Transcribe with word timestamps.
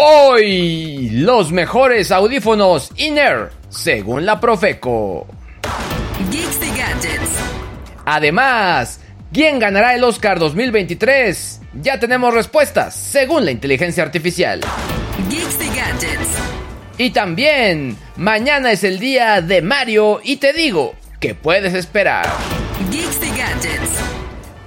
Hoy, 0.00 1.10
los 1.10 1.50
mejores 1.50 2.12
audífonos 2.12 2.92
Inner, 2.98 3.50
según 3.68 4.24
la 4.24 4.38
Profeco. 4.38 5.26
Geeks 6.30 6.60
y 6.62 6.78
Gadgets. 6.78 7.30
Además, 8.04 9.00
¿quién 9.32 9.58
ganará 9.58 9.96
el 9.96 10.04
Oscar 10.04 10.38
2023? 10.38 11.62
Ya 11.82 11.98
tenemos 11.98 12.32
respuestas, 12.32 12.94
según 12.94 13.44
la 13.44 13.50
inteligencia 13.50 14.04
artificial. 14.04 14.60
Geeks 15.28 15.58
y 15.66 15.76
Gadgets. 15.76 16.28
Y 16.96 17.10
también, 17.10 17.96
mañana 18.14 18.70
es 18.70 18.84
el 18.84 19.00
día 19.00 19.40
de 19.40 19.62
Mario 19.62 20.20
y 20.22 20.36
te 20.36 20.52
digo, 20.52 20.94
¿qué 21.18 21.34
puedes 21.34 21.74
esperar? 21.74 22.28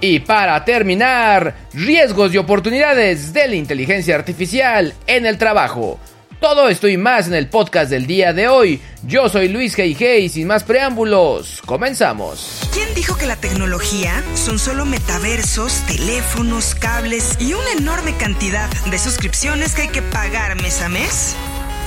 Y 0.02 0.18
para 0.18 0.64
terminar, 0.64 1.54
riesgos 1.72 2.34
y 2.34 2.38
oportunidades 2.38 3.32
de 3.32 3.46
la 3.46 3.54
inteligencia 3.54 4.16
artificial 4.16 4.92
en 5.06 5.26
el 5.26 5.38
trabajo. 5.38 6.00
Todo 6.40 6.68
esto 6.68 6.88
y 6.88 6.96
más 6.96 7.28
en 7.28 7.34
el 7.34 7.48
podcast 7.48 7.88
del 7.88 8.08
día 8.08 8.32
de 8.32 8.48
hoy. 8.48 8.80
Yo 9.04 9.28
soy 9.28 9.46
Luis 9.46 9.78
G.I.G. 9.78 10.22
y 10.22 10.28
sin 10.28 10.48
más 10.48 10.64
preámbulos, 10.64 11.62
comenzamos. 11.64 12.62
¿Quién 12.72 12.92
dijo 12.96 13.16
que 13.16 13.26
la 13.26 13.36
tecnología 13.36 14.24
son 14.34 14.58
solo 14.58 14.84
metaversos, 14.84 15.72
teléfonos, 15.86 16.74
cables 16.74 17.36
y 17.38 17.54
una 17.54 17.70
enorme 17.78 18.16
cantidad 18.16 18.68
de 18.90 18.98
suscripciones 18.98 19.76
que 19.76 19.82
hay 19.82 19.88
que 19.88 20.02
pagar 20.02 20.60
mes 20.60 20.82
a 20.82 20.88
mes? 20.88 21.36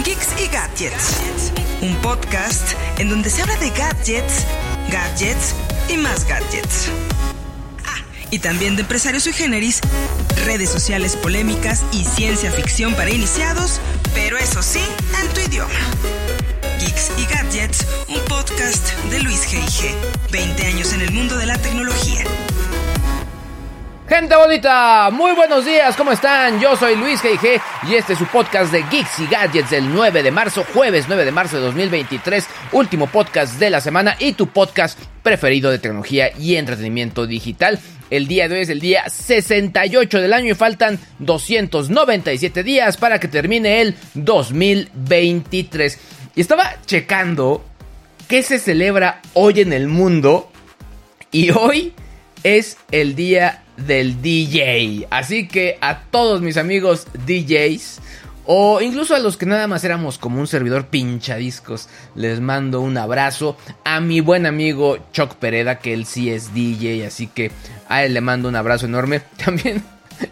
Geeks 0.06 0.42
y 0.42 0.48
Gadgets. 0.48 1.52
Un 1.82 1.98
podcast 1.98 2.78
en 2.98 3.10
donde 3.10 3.30
se 3.30 3.42
habla 3.42 3.58
de 3.58 3.72
gadgets, 3.72 4.46
gadgets 4.90 5.54
y 5.90 5.98
más 5.98 6.26
gadgets. 6.26 6.90
Y 8.32 8.40
también 8.40 8.76
de 8.76 8.82
empresarios 8.82 9.24
sui 9.24 9.34
generis, 9.34 9.82
redes 10.46 10.70
sociales 10.70 11.16
polémicas 11.16 11.84
y 11.92 12.04
ciencia 12.04 12.52
ficción 12.52 12.94
para 12.96 13.10
iniciados, 13.10 13.80
pero 14.14 14.38
eso 14.38 14.62
sí, 14.62 14.84
en 15.22 15.34
tu 15.34 15.42
idioma. 15.42 15.74
Geeks 16.80 17.12
y 17.18 17.26
Gadgets, 17.34 17.86
un 18.10 18.20
podcast 18.26 18.94
de 19.10 19.20
Luis 19.20 19.48
G.I.G. 19.48 19.94
20 20.32 20.66
años 20.68 20.94
en 20.94 21.02
el 21.02 21.12
mundo 21.12 21.38
de 21.38 21.46
la 21.46 21.58
tecnología. 21.58 22.24
Gente 24.08 24.36
bonita, 24.36 25.10
muy 25.12 25.32
buenos 25.32 25.66
días, 25.66 25.96
¿cómo 25.96 26.12
están? 26.12 26.60
Yo 26.60 26.76
soy 26.76 26.96
Luis 26.96 27.24
G.I.G. 27.24 27.60
y 27.90 27.96
este 27.96 28.14
es 28.14 28.20
su 28.20 28.28
podcast 28.28 28.72
de 28.72 28.84
Geeks 28.84 29.20
y 29.20 29.28
Gadgets 29.28 29.72
del 29.72 29.92
9 29.92 30.22
de 30.22 30.30
marzo, 30.30 30.64
jueves 30.74 31.06
9 31.08 31.26
de 31.26 31.32
marzo 31.32 31.56
de 31.56 31.64
2023, 31.64 32.46
último 32.74 33.08
podcast 33.08 33.56
de 33.56 33.72
la 33.72 33.82
semana 33.82 34.16
y 34.20 34.34
tu 34.34 34.48
podcast 34.48 35.00
preferido 35.24 35.72
de 35.72 35.80
tecnología 35.80 36.30
y 36.38 36.56
entretenimiento 36.56 37.26
digital. 37.26 37.80
El 38.10 38.28
día 38.28 38.48
de 38.48 38.56
hoy 38.56 38.62
es 38.62 38.70
el 38.70 38.80
día 38.80 39.10
68 39.10 40.22
del 40.22 40.34
año 40.34 40.52
y 40.52 40.56
faltan 40.56 41.00
297 41.20 42.64
días 42.64 42.98
para 42.98 43.20
que 43.20 43.28
termine 43.28 43.82
el 43.82 43.96
2023. 44.14 46.00
Y 46.36 46.42
estaba 46.42 46.76
checando 46.86 47.66
qué 48.28 48.44
se 48.44 48.60
celebra 48.60 49.22
hoy 49.34 49.62
en 49.62 49.74
el 49.74 49.88
mundo 49.88 50.52
y 51.32 51.50
hoy 51.52 51.94
es 52.44 52.78
el 52.92 53.16
día 53.16 53.64
del 53.78 54.22
DJ. 54.22 55.08
Así 55.10 55.48
que 55.48 55.78
a 55.82 56.04
todos 56.04 56.42
mis 56.42 56.58
amigos 56.58 57.08
DJs 57.26 58.02
o 58.46 58.82
incluso 58.82 59.16
a 59.16 59.20
los 59.20 59.38
que 59.38 59.46
nada 59.46 59.68
más 59.68 59.84
éramos 59.84 60.18
como 60.18 60.40
un 60.40 60.48
servidor 60.48 60.88
pinchadiscos, 60.88 61.90
les 62.16 62.40
mando 62.40 62.82
un 62.82 62.98
abrazo. 62.98 63.58
A 63.84 64.00
mi 64.00 64.22
buen 64.22 64.46
amigo 64.46 64.98
Chuck 65.12 65.36
Pereda, 65.36 65.80
que 65.80 65.94
él 65.94 66.06
sí 66.06 66.30
es 66.30 66.54
DJ, 66.54 67.06
así 67.06 67.28
que 67.28 67.52
a 67.90 68.04
él 68.04 68.14
le 68.14 68.22
mando 68.22 68.50
un 68.50 68.56
abrazo 68.56 68.86
enorme. 68.86 69.22
También 69.44 69.84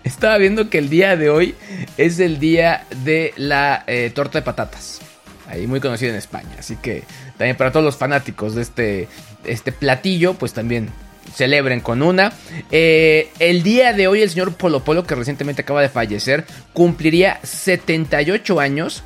estaba 0.04 0.38
viendo 0.38 0.70
que 0.70 0.78
el 0.78 0.90
día 0.90 1.16
de 1.18 1.30
hoy 1.30 1.56
es 1.98 2.20
el 2.20 2.40
día 2.40 2.86
de 3.04 3.34
la 3.36 3.84
eh, 3.88 4.12
torta 4.14 4.40
de 4.40 4.44
patatas. 4.44 5.02
Ahí 5.48 5.68
muy 5.68 5.80
conocido 5.80 6.12
en 6.12 6.18
España. 6.18 6.56
Así 6.58 6.76
que 6.78 7.04
también 7.38 7.58
para 7.58 7.72
todos 7.72 7.86
los 7.86 7.98
fanáticos 7.98 8.56
de 8.56 8.62
este, 8.62 9.08
este 9.44 9.72
platillo, 9.72 10.36
pues 10.36 10.54
también 10.54 10.90
celebren 11.34 11.80
con 11.80 12.02
una. 12.02 12.34
Eh, 12.72 13.30
el 13.40 13.64
día 13.64 13.94
de 13.94 14.08
hoy 14.08 14.22
el 14.22 14.30
señor 14.30 14.56
Polo 14.56 14.84
Polo, 14.84 15.06
que 15.06 15.16
recientemente 15.16 15.62
acaba 15.64 15.82
de 15.82 15.90
fallecer, 15.90 16.46
cumpliría 16.74 17.40
78 17.44 18.60
años. 18.60 19.04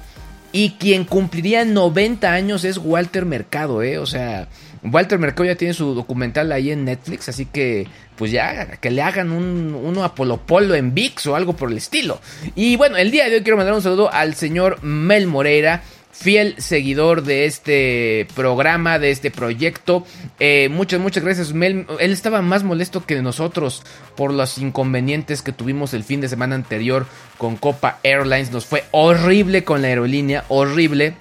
Y 0.53 0.71
quien 0.79 1.03
cumpliría 1.03 1.65
90 1.65 2.31
años 2.31 2.63
es 2.63 2.77
Walter 2.77 3.25
Mercado, 3.25 3.83
¿eh? 3.83 3.97
O 3.97 4.05
sea, 4.05 4.47
Walter 4.81 5.19
Mercado 5.19 5.45
ya 5.45 5.55
tiene 5.55 5.73
su 5.73 5.93
documental 5.93 6.51
ahí 6.51 6.71
en 6.71 6.85
Netflix, 6.85 7.29
así 7.29 7.45
que 7.45 7.87
pues 8.15 8.31
ya 8.31 8.77
que 8.77 8.89
le 8.89 9.01
hagan 9.01 9.31
un, 9.31 9.75
uno 9.75 10.03
a 10.03 10.15
Polo 10.15 10.37
Polo 10.37 10.73
en 10.73 10.93
VIX 10.93 11.27
o 11.27 11.35
algo 11.35 11.53
por 11.53 11.69
el 11.69 11.77
estilo. 11.77 12.19
Y 12.55 12.75
bueno, 12.77 12.97
el 12.97 13.11
día 13.11 13.29
de 13.29 13.35
hoy 13.35 13.43
quiero 13.43 13.57
mandar 13.57 13.75
un 13.75 13.81
saludo 13.81 14.11
al 14.11 14.35
señor 14.35 14.81
Mel 14.83 15.27
Moreira 15.27 15.83
fiel 16.19 16.55
seguidor 16.57 17.23
de 17.23 17.45
este 17.45 18.27
programa, 18.35 18.97
de 18.97 19.11
este 19.11 19.29
proyecto. 19.29 20.05
Eh, 20.39 20.67
muchas, 20.71 20.99
muchas 20.99 21.23
gracias. 21.23 21.51
Él, 21.51 21.85
él, 21.99 22.11
estaba 22.11 22.41
más 22.41 22.63
molesto 22.63 23.05
que 23.05 23.21
nosotros 23.21 23.83
por 24.15 24.33
los 24.33 24.57
inconvenientes 24.57 25.43
que 25.43 25.51
tuvimos 25.51 25.93
el 25.93 26.03
fin 26.03 26.19
de 26.19 26.27
semana 26.27 26.55
anterior 26.55 27.05
con 27.37 27.55
Copa 27.55 27.99
Airlines. 28.03 28.51
Nos 28.51 28.65
fue 28.65 28.83
horrible 28.91 29.63
con 29.63 29.83
la 29.83 29.89
aerolínea, 29.89 30.43
horrible. 30.47 31.13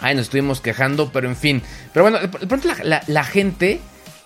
Ay, 0.00 0.14
nos 0.14 0.24
estuvimos 0.24 0.60
quejando, 0.60 1.10
pero 1.12 1.26
en 1.26 1.36
fin. 1.36 1.62
Pero 1.94 2.04
bueno, 2.04 2.18
de 2.18 2.28
pronto 2.28 2.68
la, 2.84 3.24
gente 3.24 3.80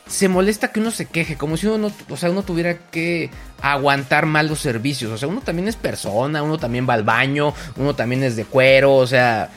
se 0.09 0.29
molesta 0.29 0.73
que 0.73 0.81
uno 0.81 0.91
se 0.91 1.07
queje, 1.07 1.37
como 1.37 1.57
si 1.57 1.69
uno, 1.69 1.93
o 2.09 2.17
sea, 2.17 2.31
uno 2.31 2.43
tuviera 2.43 2.79
que 2.91 3.31
aguantar 3.63 4.27
mal 4.27 4.49
los 4.49 4.59
servicios. 4.59 5.13
O 5.13 5.19
sea, 5.19 5.29
uno 5.29 5.41
también 5.41 5.69
es 5.69 5.77
persona, 5.77 6.43
uno 6.43 6.59
también 6.59 6.89
va 6.89 6.95
al 6.95 7.05
baño, 7.05 7.55
uno 7.77 7.95
también 7.95 8.25
es 8.25 8.35
de 8.37 8.45
cuero, 8.45 8.95
o 8.95 9.07
sea, 9.07 9.51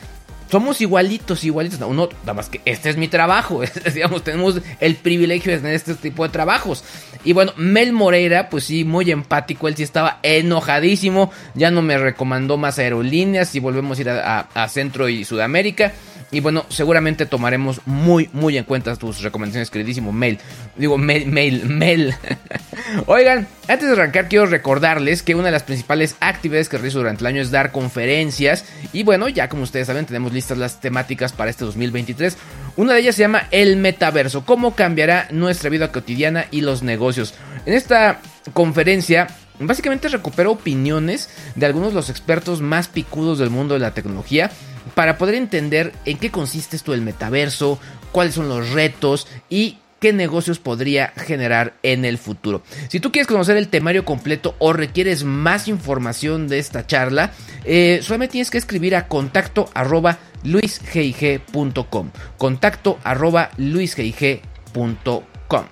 somos 0.50 0.80
igualitos, 0.80 1.44
igualitos. 1.44 1.80
Uno, 1.80 2.08
nada 2.20 2.34
más 2.34 2.48
que 2.48 2.60
este 2.64 2.90
es 2.90 2.96
mi 2.96 3.08
trabajo. 3.08 3.60
digamos, 3.94 4.24
tenemos 4.24 4.60
el 4.80 4.96
privilegio 4.96 5.52
de 5.52 5.58
tener 5.58 5.74
este 5.74 5.94
tipo 5.94 6.24
de 6.24 6.30
trabajos. 6.30 6.84
Y 7.24 7.32
bueno, 7.32 7.52
Mel 7.56 7.92
Moreira, 7.92 8.48
pues 8.48 8.64
sí, 8.64 8.84
muy 8.84 9.10
empático. 9.10 9.68
Él 9.68 9.76
sí 9.76 9.82
estaba 9.82 10.20
enojadísimo. 10.22 11.30
Ya 11.54 11.70
no 11.70 11.82
me 11.82 11.98
recomendó 11.98 12.56
más 12.56 12.78
aerolíneas. 12.78 13.54
Y 13.54 13.60
volvemos 13.60 13.98
a 13.98 14.00
ir 14.00 14.10
a 14.10 14.68
Centro 14.68 15.08
y 15.08 15.24
Sudamérica. 15.24 15.92
Y 16.30 16.40
bueno, 16.40 16.66
seguramente 16.68 17.24
tomaremos 17.24 17.80
muy, 17.86 18.28
muy 18.32 18.58
en 18.58 18.64
cuenta 18.64 18.94
tus 18.96 19.22
recomendaciones, 19.22 19.70
queridísimo 19.70 20.12
Mail. 20.12 20.38
Digo, 20.76 20.98
mail, 20.98 21.26
mail, 21.26 21.64
mail. 21.66 22.14
Oigan, 23.06 23.46
antes 23.66 23.88
de 23.88 23.94
arrancar, 23.94 24.28
quiero 24.28 24.46
recordarles 24.46 25.22
que 25.22 25.34
una 25.34 25.46
de 25.46 25.52
las 25.52 25.62
principales 25.62 26.16
actividades 26.20 26.68
que 26.68 26.76
realizo 26.76 26.98
durante 26.98 27.22
el 27.22 27.28
año 27.28 27.40
es 27.40 27.50
dar 27.50 27.72
conferencias. 27.72 28.66
Y 28.92 29.04
bueno, 29.04 29.28
ya 29.28 29.48
como 29.48 29.62
ustedes 29.62 29.86
saben, 29.86 30.04
tenemos 30.04 30.32
listas 30.32 30.58
las 30.58 30.80
temáticas 30.80 31.32
para 31.32 31.50
este 31.50 31.64
2023. 31.64 32.36
Una 32.76 32.92
de 32.92 33.00
ellas 33.00 33.14
se 33.14 33.22
llama 33.22 33.48
El 33.50 33.76
Metaverso, 33.76 34.44
cómo 34.44 34.74
cambiará 34.74 35.28
nuestra 35.30 35.70
vida 35.70 35.90
cotidiana 35.92 36.46
y 36.50 36.60
los 36.60 36.82
negocios. 36.82 37.34
En 37.64 37.74
esta 37.74 38.20
conferencia 38.52 39.28
Básicamente 39.60 40.08
recupero 40.08 40.52
opiniones 40.52 41.30
de 41.56 41.66
algunos 41.66 41.88
de 41.88 41.96
los 41.96 42.10
expertos 42.10 42.60
más 42.60 42.86
picudos 42.86 43.40
del 43.40 43.50
mundo 43.50 43.74
de 43.74 43.80
la 43.80 43.92
tecnología 43.92 44.52
para 44.94 45.18
poder 45.18 45.34
entender 45.34 45.92
en 46.04 46.18
qué 46.18 46.30
consiste 46.30 46.76
esto 46.76 46.92
del 46.92 47.02
metaverso, 47.02 47.78
cuáles 48.12 48.34
son 48.34 48.48
los 48.48 48.70
retos 48.70 49.26
y 49.48 49.78
qué 50.00 50.12
negocios 50.12 50.58
podría 50.58 51.12
generar 51.16 51.74
en 51.82 52.04
el 52.04 52.18
futuro. 52.18 52.62
Si 52.88 53.00
tú 53.00 53.10
quieres 53.10 53.26
conocer 53.26 53.56
el 53.56 53.68
temario 53.68 54.04
completo 54.04 54.54
o 54.58 54.72
requieres 54.72 55.24
más 55.24 55.68
información 55.68 56.48
de 56.48 56.58
esta 56.58 56.86
charla, 56.86 57.32
eh, 57.64 58.00
solamente 58.02 58.32
tienes 58.32 58.50
que 58.50 58.58
escribir 58.58 58.96
a 58.96 59.08
contacto 59.08 59.68
arroba 59.74 60.18
luisgig.com. 60.44 62.10
Contacto 62.36 62.98
arroba 63.04 63.50
luisgig.com. 63.56 65.64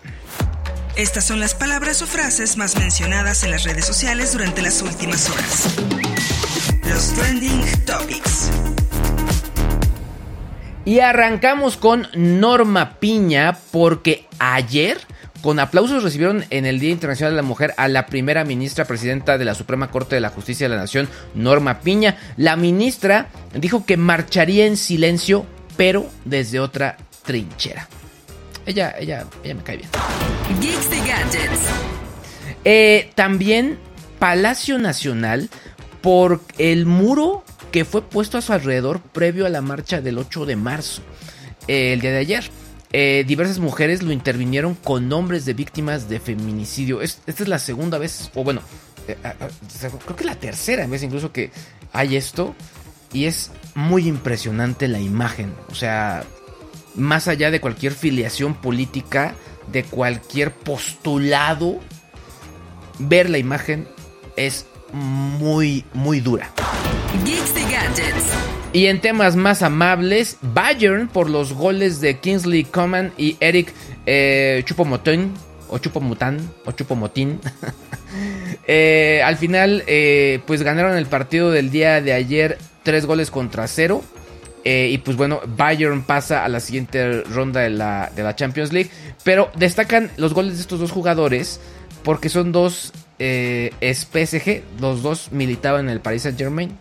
Estas 0.97 1.25
son 1.25 1.41
las 1.41 1.55
palabras 1.55 2.00
o 2.00 2.06
frases 2.06 2.56
más 2.56 2.76
mencionadas 2.76 3.44
en 3.44 3.50
las 3.50 3.64
redes 3.64 3.85
sociales 3.85 4.32
durante 4.32 4.62
las 4.62 4.81
últimas 4.81 5.29
horas. 5.29 5.76
Los 6.88 7.12
trending 7.12 7.61
topics. 7.85 8.50
Y 10.86 11.00
arrancamos 11.00 11.76
con 11.76 12.06
Norma 12.14 13.00
Piña 13.00 13.58
porque 13.72 14.28
ayer 14.38 14.98
con 15.42 15.58
aplausos 15.58 16.04
recibieron 16.04 16.44
en 16.50 16.64
el 16.64 16.78
Día 16.78 16.92
Internacional 16.92 17.32
de 17.32 17.42
la 17.42 17.42
Mujer 17.42 17.74
a 17.76 17.88
la 17.88 18.06
primera 18.06 18.44
ministra 18.44 18.84
presidenta 18.84 19.36
de 19.36 19.44
la 19.44 19.56
Suprema 19.56 19.90
Corte 19.90 20.14
de 20.14 20.20
la 20.20 20.28
Justicia 20.28 20.68
de 20.68 20.76
la 20.76 20.80
Nación, 20.80 21.08
Norma 21.34 21.80
Piña. 21.80 22.18
La 22.36 22.54
ministra 22.54 23.26
dijo 23.52 23.84
que 23.84 23.96
marcharía 23.96 24.64
en 24.64 24.76
silencio, 24.76 25.44
pero 25.76 26.06
desde 26.24 26.60
otra 26.60 26.96
trinchera. 27.24 27.88
Ella, 28.64 28.94
ella, 28.96 29.26
ella 29.42 29.54
me 29.56 29.62
cae 29.64 29.78
bien. 29.78 29.90
Geeks 30.60 30.86
y 30.92 31.08
Gadgets. 31.08 31.60
Eh, 32.64 33.10
también 33.16 33.80
Palacio 34.20 34.78
Nacional 34.78 35.50
por 36.00 36.42
el 36.58 36.86
muro 36.86 37.42
que 37.70 37.84
fue 37.84 38.02
puesto 38.02 38.38
a 38.38 38.42
su 38.42 38.52
alrededor 38.52 39.00
previo 39.00 39.46
a 39.46 39.48
la 39.48 39.62
marcha 39.62 40.00
del 40.00 40.18
8 40.18 40.46
de 40.46 40.56
marzo, 40.56 41.02
eh, 41.68 41.92
el 41.92 42.00
día 42.00 42.12
de 42.12 42.18
ayer. 42.18 42.50
Eh, 42.92 43.24
diversas 43.26 43.58
mujeres 43.58 44.02
lo 44.02 44.12
intervinieron 44.12 44.74
con 44.74 45.08
nombres 45.08 45.44
de 45.44 45.54
víctimas 45.54 46.08
de 46.08 46.20
feminicidio. 46.20 47.02
esta 47.02 47.22
es 47.26 47.48
la 47.48 47.58
segunda 47.58 47.98
vez, 47.98 48.30
o 48.34 48.44
bueno, 48.44 48.62
creo 49.06 50.16
que 50.16 50.24
la 50.24 50.34
tercera 50.34 50.86
vez 50.86 51.02
incluso 51.02 51.32
que 51.32 51.50
hay 51.92 52.16
esto. 52.16 52.54
Y 53.12 53.26
es 53.26 53.50
muy 53.74 54.08
impresionante 54.08 54.88
la 54.88 55.00
imagen. 55.00 55.54
O 55.70 55.74
sea, 55.74 56.24
más 56.94 57.28
allá 57.28 57.50
de 57.50 57.60
cualquier 57.60 57.92
filiación 57.92 58.54
política, 58.54 59.34
de 59.72 59.84
cualquier 59.84 60.52
postulado, 60.52 61.80
ver 62.98 63.30
la 63.30 63.38
imagen 63.38 63.88
es 64.36 64.66
muy, 64.92 65.84
muy 65.94 66.20
dura. 66.20 66.52
Y 68.73 68.87
en 68.87 69.00
temas 69.00 69.37
más 69.37 69.62
amables, 69.62 70.37
Bayern 70.43 71.08
por 71.08 71.31
los 71.31 71.52
goles 71.55 72.00
de 72.00 72.19
Kingsley 72.19 72.64
Coman 72.64 73.12
y 73.17 73.37
Eric 73.40 73.73
eh, 74.05 74.62
Chupomotín, 74.67 75.32
o 75.69 75.78
Chupomután, 75.78 76.38
o 76.64 76.73
Chupomotín. 76.73 77.40
Eh, 78.69 79.20
al 79.25 79.37
final, 79.37 79.84
eh, 79.87 80.40
pues 80.46 80.62
ganaron 80.62 80.96
el 80.96 81.06
partido 81.06 81.52
del 81.52 81.70
día 81.70 82.00
de 82.00 82.12
ayer, 82.14 82.58
tres 82.82 83.06
goles 83.06 83.31
contra 83.31 83.69
cero. 83.69 84.02
Eh, 84.64 84.88
y 84.90 84.99
pues 84.99 85.17
bueno, 85.17 85.40
Bayern 85.46 86.02
pasa 86.02 86.44
a 86.44 86.49
la 86.49 86.58
siguiente 86.58 87.22
ronda 87.22 87.61
de 87.61 87.70
la, 87.70 88.11
de 88.17 88.25
la 88.25 88.34
Champions 88.34 88.72
League. 88.72 88.90
Pero 89.22 89.52
destacan 89.55 90.11
los 90.17 90.34
goles 90.34 90.55
de 90.55 90.62
estos 90.62 90.81
dos 90.81 90.90
jugadores 90.90 91.61
porque 92.02 92.29
son 92.29 92.50
dos 92.50 92.93
eh, 93.19 93.70
PSG, 93.81 94.62
los 94.81 95.02
dos 95.02 95.31
militaban 95.31 95.87
en 95.87 95.90
el 95.90 96.00
Paris 96.00 96.22
Saint 96.22 96.38
Germain. 96.38 96.76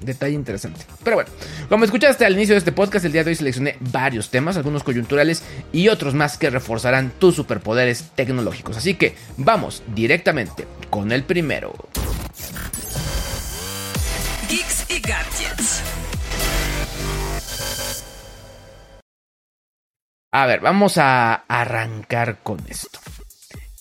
Detalle 0.00 0.34
interesante. 0.34 0.84
Pero 1.04 1.16
bueno, 1.16 1.30
como 1.68 1.84
escuchaste 1.84 2.24
al 2.24 2.34
inicio 2.34 2.54
de 2.54 2.58
este 2.58 2.72
podcast, 2.72 3.04
el 3.04 3.12
día 3.12 3.24
de 3.24 3.30
hoy 3.30 3.36
seleccioné 3.36 3.76
varios 3.80 4.30
temas, 4.30 4.56
algunos 4.56 4.82
coyunturales 4.82 5.42
y 5.72 5.88
otros 5.88 6.14
más 6.14 6.38
que 6.38 6.50
reforzarán 6.50 7.12
tus 7.18 7.34
superpoderes 7.36 8.10
tecnológicos. 8.14 8.76
Así 8.76 8.94
que 8.94 9.14
vamos 9.36 9.82
directamente 9.94 10.66
con 10.88 11.12
el 11.12 11.24
primero. 11.24 11.72
Geeks 14.48 14.86
y 14.88 15.00
Gadgets. 15.00 15.82
A 20.32 20.46
ver, 20.46 20.60
vamos 20.60 20.96
a 20.98 21.34
arrancar 21.48 22.38
con 22.42 22.60
esto. 22.68 23.00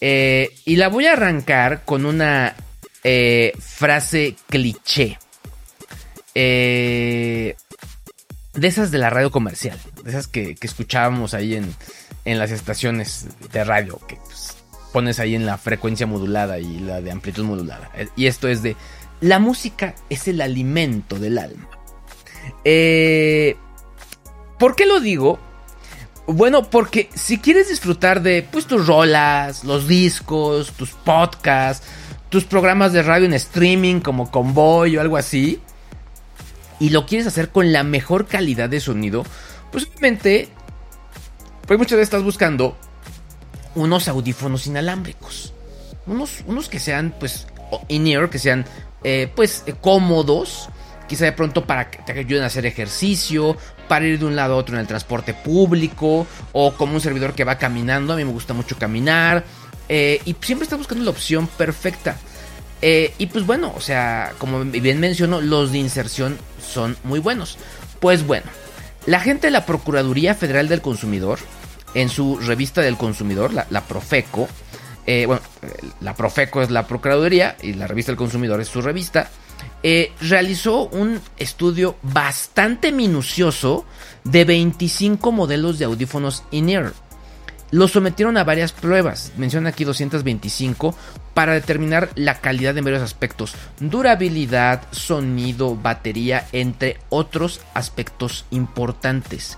Eh, 0.01 0.49
y 0.65 0.77
la 0.77 0.89
voy 0.89 1.05
a 1.05 1.13
arrancar 1.13 1.83
con 1.85 2.05
una 2.05 2.55
eh, 3.03 3.53
frase 3.59 4.35
cliché. 4.47 5.19
Eh, 6.35 7.55
de 8.53 8.67
esas 8.67 8.91
de 8.91 8.97
la 8.97 9.09
radio 9.09 9.31
comercial. 9.31 9.77
De 10.03 10.09
esas 10.11 10.27
que, 10.27 10.55
escuchábamos 10.61 11.33
ahí 11.33 11.55
en, 11.55 11.73
en, 12.25 12.39
las 12.39 12.51
estaciones 12.51 13.27
de 13.51 13.63
radio. 13.63 13.99
Que 14.07 14.15
pues, 14.17 14.57
pones 14.93 15.19
ahí 15.19 15.35
en 15.35 15.45
la 15.45 15.57
frecuencia 15.57 16.07
modulada 16.07 16.59
y 16.59 16.79
la 16.79 17.01
de 17.01 17.11
amplitud 17.11 17.43
modulada. 17.43 17.91
Y 18.15 18.27
esto 18.27 18.47
es 18.47 18.63
de... 18.63 18.75
La 19.21 19.39
música 19.39 19.95
es 20.09 20.27
el 20.27 20.39
alimento 20.39 21.19
del 21.19 21.37
alma. 21.37 21.69
¿Por 24.57 24.75
qué 24.75 24.85
lo 24.85 24.99
digo? 24.99 25.39
Bueno, 26.31 26.69
porque 26.69 27.09
si 27.15 27.39
quieres 27.39 27.69
disfrutar 27.69 28.21
de 28.21 28.43
pues 28.43 28.67
tus 28.67 28.85
rolas, 28.85 29.63
los 29.63 29.87
discos, 29.87 30.71
tus 30.73 30.91
podcasts, 30.91 31.87
tus 32.29 32.43
programas 32.43 32.93
de 32.93 33.01
radio 33.01 33.25
en 33.25 33.33
streaming 33.33 33.99
como 33.99 34.29
Convoy 34.29 34.95
o 34.95 35.01
algo 35.01 35.17
así, 35.17 35.59
y 36.79 36.89
lo 36.89 37.05
quieres 37.05 37.27
hacer 37.27 37.49
con 37.49 37.71
la 37.71 37.83
mejor 37.83 38.27
calidad 38.27 38.69
de 38.69 38.79
sonido, 38.79 39.25
pues 39.71 39.85
obviamente, 39.85 40.49
pues 41.67 41.77
muchas 41.77 41.97
veces 41.97 42.07
estás 42.07 42.23
buscando 42.23 42.77
unos 43.75 44.07
audífonos 44.07 44.67
inalámbricos. 44.67 45.53
Unos, 46.05 46.43
unos 46.47 46.69
que 46.69 46.79
sean 46.79 47.13
pues 47.19 47.47
in-ear, 47.87 48.29
que 48.29 48.39
sean 48.39 48.65
eh, 49.03 49.31
pues 49.35 49.63
cómodos, 49.81 50.69
quizá 51.07 51.25
de 51.25 51.33
pronto 51.33 51.65
para 51.65 51.89
que 51.89 51.99
te 51.99 52.13
ayuden 52.19 52.43
a 52.43 52.47
hacer 52.47 52.65
ejercicio, 52.65 53.57
para 53.87 54.05
ir 54.05 54.19
de 54.19 54.25
un 54.25 54.35
lado 54.35 54.53
a 54.53 54.57
otro 54.57 54.75
en 54.75 54.81
el 54.81 54.87
transporte 54.87 55.33
público, 55.33 56.25
o 56.51 56.73
como 56.73 56.93
un 56.93 57.01
servidor 57.01 57.33
que 57.33 57.43
va 57.43 57.57
caminando, 57.57 58.13
a 58.13 58.15
mí 58.15 58.23
me 58.23 58.31
gusta 58.31 58.53
mucho 58.53 58.77
caminar, 58.77 59.43
eh, 59.87 60.21
y 60.25 60.35
siempre 60.41 60.63
está 60.63 60.77
buscando 60.77 61.03
la 61.03 61.11
opción 61.11 61.47
perfecta. 61.47 62.17
Eh, 62.81 63.13
y 63.17 63.27
pues 63.27 63.45
bueno, 63.45 63.73
o 63.75 63.81
sea, 63.81 64.33
como 64.37 64.63
bien 64.63 64.99
menciono, 64.99 65.41
los 65.41 65.71
de 65.71 65.79
inserción 65.79 66.37
son 66.61 66.97
muy 67.03 67.19
buenos. 67.19 67.57
Pues 67.99 68.25
bueno, 68.25 68.47
la 69.05 69.19
gente 69.19 69.47
de 69.47 69.51
la 69.51 69.65
Procuraduría 69.65 70.35
Federal 70.35 70.67
del 70.67 70.81
Consumidor, 70.81 71.39
en 71.93 72.09
su 72.09 72.37
revista 72.37 72.81
del 72.81 72.97
consumidor, 72.97 73.53
la, 73.53 73.81
Profeco, 73.81 74.47
eh, 75.05 75.25
bueno, 75.25 75.41
la 76.01 76.15
Profeco 76.15 76.61
es 76.61 76.69
la 76.69 76.87
Procuraduría 76.87 77.57
y 77.61 77.73
la 77.73 77.87
revista 77.87 78.11
del 78.11 78.17
consumidor 78.17 78.61
es 78.61 78.67
su 78.67 78.81
revista, 78.81 79.29
eh, 79.81 80.11
realizó 80.21 80.87
un 80.89 81.21
estudio 81.37 81.95
bastante 82.01 82.91
minucioso 82.91 83.85
de 84.23 84.45
25 84.45 85.31
modelos 85.31 85.79
de 85.79 85.85
audífonos 85.85 86.43
in-ear. 86.51 86.93
Los 87.71 87.91
sometieron 87.91 88.37
a 88.37 88.43
varias 88.43 88.71
pruebas, 88.71 89.31
menciona 89.37 89.69
aquí 89.69 89.83
225, 89.83 90.95
para 91.33 91.53
determinar 91.53 92.09
la 92.15 92.41
calidad 92.41 92.77
en 92.77 92.83
varios 92.83 93.03
aspectos, 93.03 93.53
durabilidad, 93.79 94.81
sonido, 94.91 95.75
batería, 95.75 96.47
entre 96.51 96.97
otros 97.09 97.61
aspectos 97.73 98.45
importantes. 98.49 99.57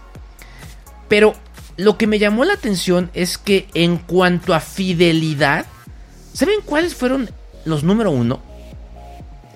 Pero 1.07 1.33
lo 1.77 1.97
que 1.97 2.07
me 2.07 2.19
llamó 2.19 2.43
la 2.43 2.53
atención 2.53 3.09
es 3.13 3.37
que 3.37 3.67
en 3.73 3.97
cuanto 3.97 4.53
a 4.53 4.59
fidelidad, 4.59 5.65
¿saben 6.33 6.59
cuáles 6.65 6.93
fueron 6.93 7.29
los 7.65 7.83
número 7.83 8.11
uno? 8.11 8.41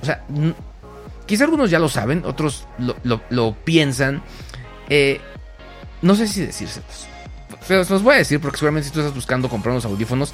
O 0.02 0.06
sea, 0.06 0.24
quizá 1.26 1.44
algunos 1.44 1.70
ya 1.70 1.80
lo 1.80 1.90
saben, 1.90 2.24
otros 2.26 2.68
lo, 2.80 3.56
piensan. 3.66 4.24
Eh, 4.90 5.20
no 6.02 6.16
sé 6.16 6.28
si 6.28 6.42
decírselos. 6.42 7.08
Se 7.68 7.76
los 7.76 8.04
voy 8.04 8.16
a 8.16 8.18
decir 8.18 8.40
porque 8.40 8.58
seguramente 8.58 8.88
si 8.88 8.94
tú 8.94 9.00
estás 9.00 9.16
buscando 9.16 9.50
comprar 9.50 9.72
unos 9.72 9.86
audífonos, 9.86 10.34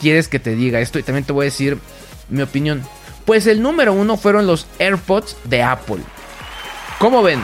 quieres 0.00 0.28
que 0.28 0.38
te 0.38 0.54
diga 0.54 0.80
esto 0.80 0.98
y 0.98 1.02
también 1.02 1.24
te 1.24 1.32
voy 1.32 1.44
a 1.44 1.46
decir 1.46 1.78
mi 2.28 2.42
opinión. 2.42 2.82
Pues 3.24 3.46
el 3.46 3.62
número 3.62 3.92
uno 3.92 4.16
fueron 4.16 4.46
los 4.46 4.66
AirPods 4.78 5.36
de 5.44 5.62
Apple. 5.62 6.00
¿Cómo 6.98 7.22
ven? 7.22 7.42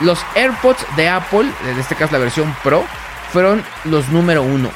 Los 0.00 0.18
AirPods 0.34 0.84
de 0.96 1.08
Apple, 1.08 1.50
en 1.68 1.78
este 1.78 1.94
caso 1.94 2.12
la 2.12 2.18
versión 2.18 2.54
Pro, 2.62 2.84
fueron 3.32 3.62
los 3.84 4.08
número 4.08 4.42
uno. 4.42 4.70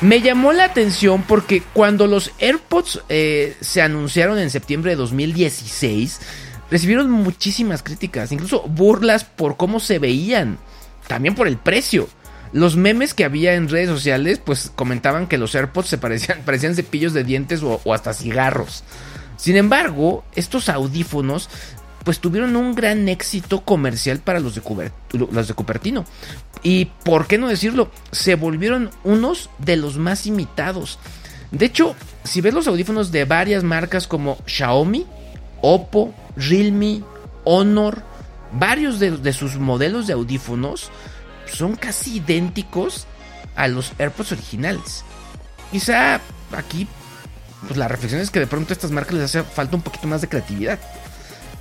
Me 0.00 0.20
llamó 0.20 0.52
la 0.52 0.64
atención 0.64 1.22
porque 1.22 1.62
cuando 1.72 2.06
los 2.06 2.30
AirPods 2.38 3.02
eh, 3.08 3.56
se 3.60 3.82
anunciaron 3.82 4.38
en 4.38 4.50
septiembre 4.50 4.92
de 4.92 4.96
2016, 4.96 6.20
recibieron 6.70 7.10
muchísimas 7.10 7.82
críticas, 7.82 8.30
incluso 8.30 8.62
burlas 8.62 9.24
por 9.24 9.56
cómo 9.56 9.80
se 9.80 9.98
veían, 9.98 10.58
también 11.06 11.34
por 11.34 11.48
el 11.48 11.56
precio. 11.56 12.08
Los 12.52 12.76
memes 12.76 13.14
que 13.14 13.24
había 13.24 13.54
en 13.54 13.68
redes 13.68 13.88
sociales, 13.88 14.40
pues 14.42 14.72
comentaban 14.74 15.26
que 15.26 15.38
los 15.38 15.54
AirPods 15.54 15.88
se 15.88 15.98
parecían, 15.98 16.42
parecían 16.44 16.74
cepillos 16.74 17.12
de 17.12 17.24
dientes 17.24 17.62
o, 17.62 17.80
hasta 17.92 18.14
cigarros. 18.14 18.84
Sin 19.36 19.56
embargo, 19.56 20.24
estos 20.34 20.68
audífonos 20.68 21.48
pues 22.04 22.20
tuvieron 22.20 22.56
un 22.56 22.74
gran 22.74 23.06
éxito 23.08 23.60
comercial 23.60 24.20
para 24.20 24.40
los 24.40 24.54
de, 24.54 24.62
los 25.12 25.48
de 25.48 25.54
Cupertino. 25.54 26.06
Y 26.62 26.86
por 27.04 27.26
qué 27.26 27.36
no 27.36 27.48
decirlo, 27.48 27.90
se 28.12 28.34
volvieron 28.34 28.90
unos 29.04 29.50
de 29.58 29.76
los 29.76 29.98
más 29.98 30.26
imitados. 30.26 30.98
De 31.50 31.66
hecho, 31.66 31.94
si 32.24 32.40
ves 32.40 32.54
los 32.54 32.66
audífonos 32.66 33.12
de 33.12 33.26
varias 33.26 33.62
marcas 33.62 34.06
como 34.06 34.38
Xiaomi, 34.46 35.06
Oppo, 35.60 36.14
Realme, 36.36 37.02
Honor, 37.44 38.02
varios 38.52 38.98
de, 38.98 39.32
sus 39.32 39.56
modelos 39.56 40.06
de 40.06 40.12
audífonos 40.12 40.90
son 41.52 41.76
casi 41.76 42.16
idénticos 42.16 43.06
a 43.56 43.68
los 43.68 43.92
AirPods 43.98 44.32
originales. 44.32 45.04
Quizá 45.70 46.20
aquí 46.56 46.86
pues 47.66 47.76
la 47.76 47.88
reflexión 47.88 48.20
es 48.20 48.30
que 48.30 48.40
de 48.40 48.46
pronto 48.46 48.72
a 48.72 48.74
estas 48.74 48.90
marcas 48.90 49.14
les 49.14 49.24
hace 49.24 49.42
falta 49.42 49.76
un 49.76 49.82
poquito 49.82 50.06
más 50.06 50.20
de 50.20 50.28
creatividad. 50.28 50.78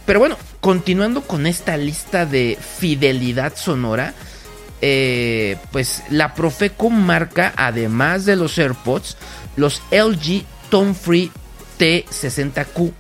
Pero 0.06 0.20
bueno, 0.20 0.38
continuando 0.62 1.22
con 1.22 1.48
esta 1.48 1.76
lista 1.76 2.26
de 2.26 2.58
fidelidad 2.62 3.56
sonora, 3.56 4.14
eh, 4.82 5.58
pues 5.72 6.04
la 6.10 6.34
Profeco 6.34 6.90
marca, 6.90 7.54
además 7.58 8.26
de 8.26 8.36
los 8.36 8.58
AirPods, 8.58 9.18
los 9.56 9.82
LG 9.92 10.44
Tone 10.70 10.94
Free 10.94 11.32
T60Q. 11.80 12.94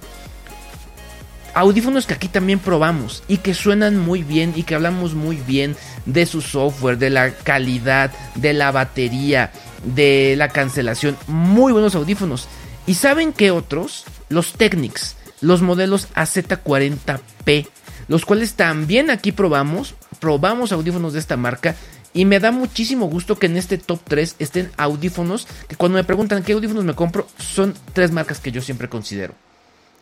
Audífonos 1.57 2.05
que 2.05 2.13
aquí 2.13 2.27
también 2.27 2.59
probamos 2.59 3.23
y 3.27 3.37
que 3.37 3.55
suenan 3.55 3.97
muy 3.97 4.21
bien 4.21 4.53
y 4.55 4.61
que 4.61 4.75
hablamos 4.75 5.15
muy 5.15 5.37
bien 5.37 5.75
de 6.05 6.27
su 6.27 6.41
software, 6.41 6.99
de 6.99 7.09
la 7.09 7.31
calidad, 7.31 8.11
de 8.35 8.53
la 8.53 8.71
batería, 8.71 9.51
de 9.83 10.35
la 10.37 10.49
cancelación. 10.49 11.17
Muy 11.25 11.73
buenos 11.73 11.95
audífonos. 11.95 12.47
¿Y 12.85 12.93
saben 12.93 13.33
qué 13.33 13.49
otros? 13.49 14.05
Los 14.29 14.53
Technics, 14.53 15.15
los 15.41 15.63
modelos 15.63 16.09
AZ40P, 16.13 17.67
los 18.07 18.23
cuales 18.23 18.53
también 18.53 19.09
aquí 19.09 19.31
probamos. 19.31 19.95
Probamos 20.19 20.71
audífonos 20.71 21.13
de 21.13 21.19
esta 21.19 21.37
marca 21.37 21.75
y 22.13 22.25
me 22.25 22.39
da 22.39 22.51
muchísimo 22.51 23.07
gusto 23.07 23.39
que 23.39 23.47
en 23.47 23.57
este 23.57 23.79
top 23.79 24.01
3 24.03 24.35
estén 24.37 24.69
audífonos 24.77 25.47
que 25.67 25.75
cuando 25.75 25.97
me 25.97 26.03
preguntan 26.03 26.43
qué 26.43 26.53
audífonos 26.53 26.83
me 26.83 26.93
compro, 26.93 27.27
son 27.39 27.73
tres 27.93 28.11
marcas 28.11 28.39
que 28.39 28.51
yo 28.51 28.61
siempre 28.61 28.89
considero. 28.89 29.33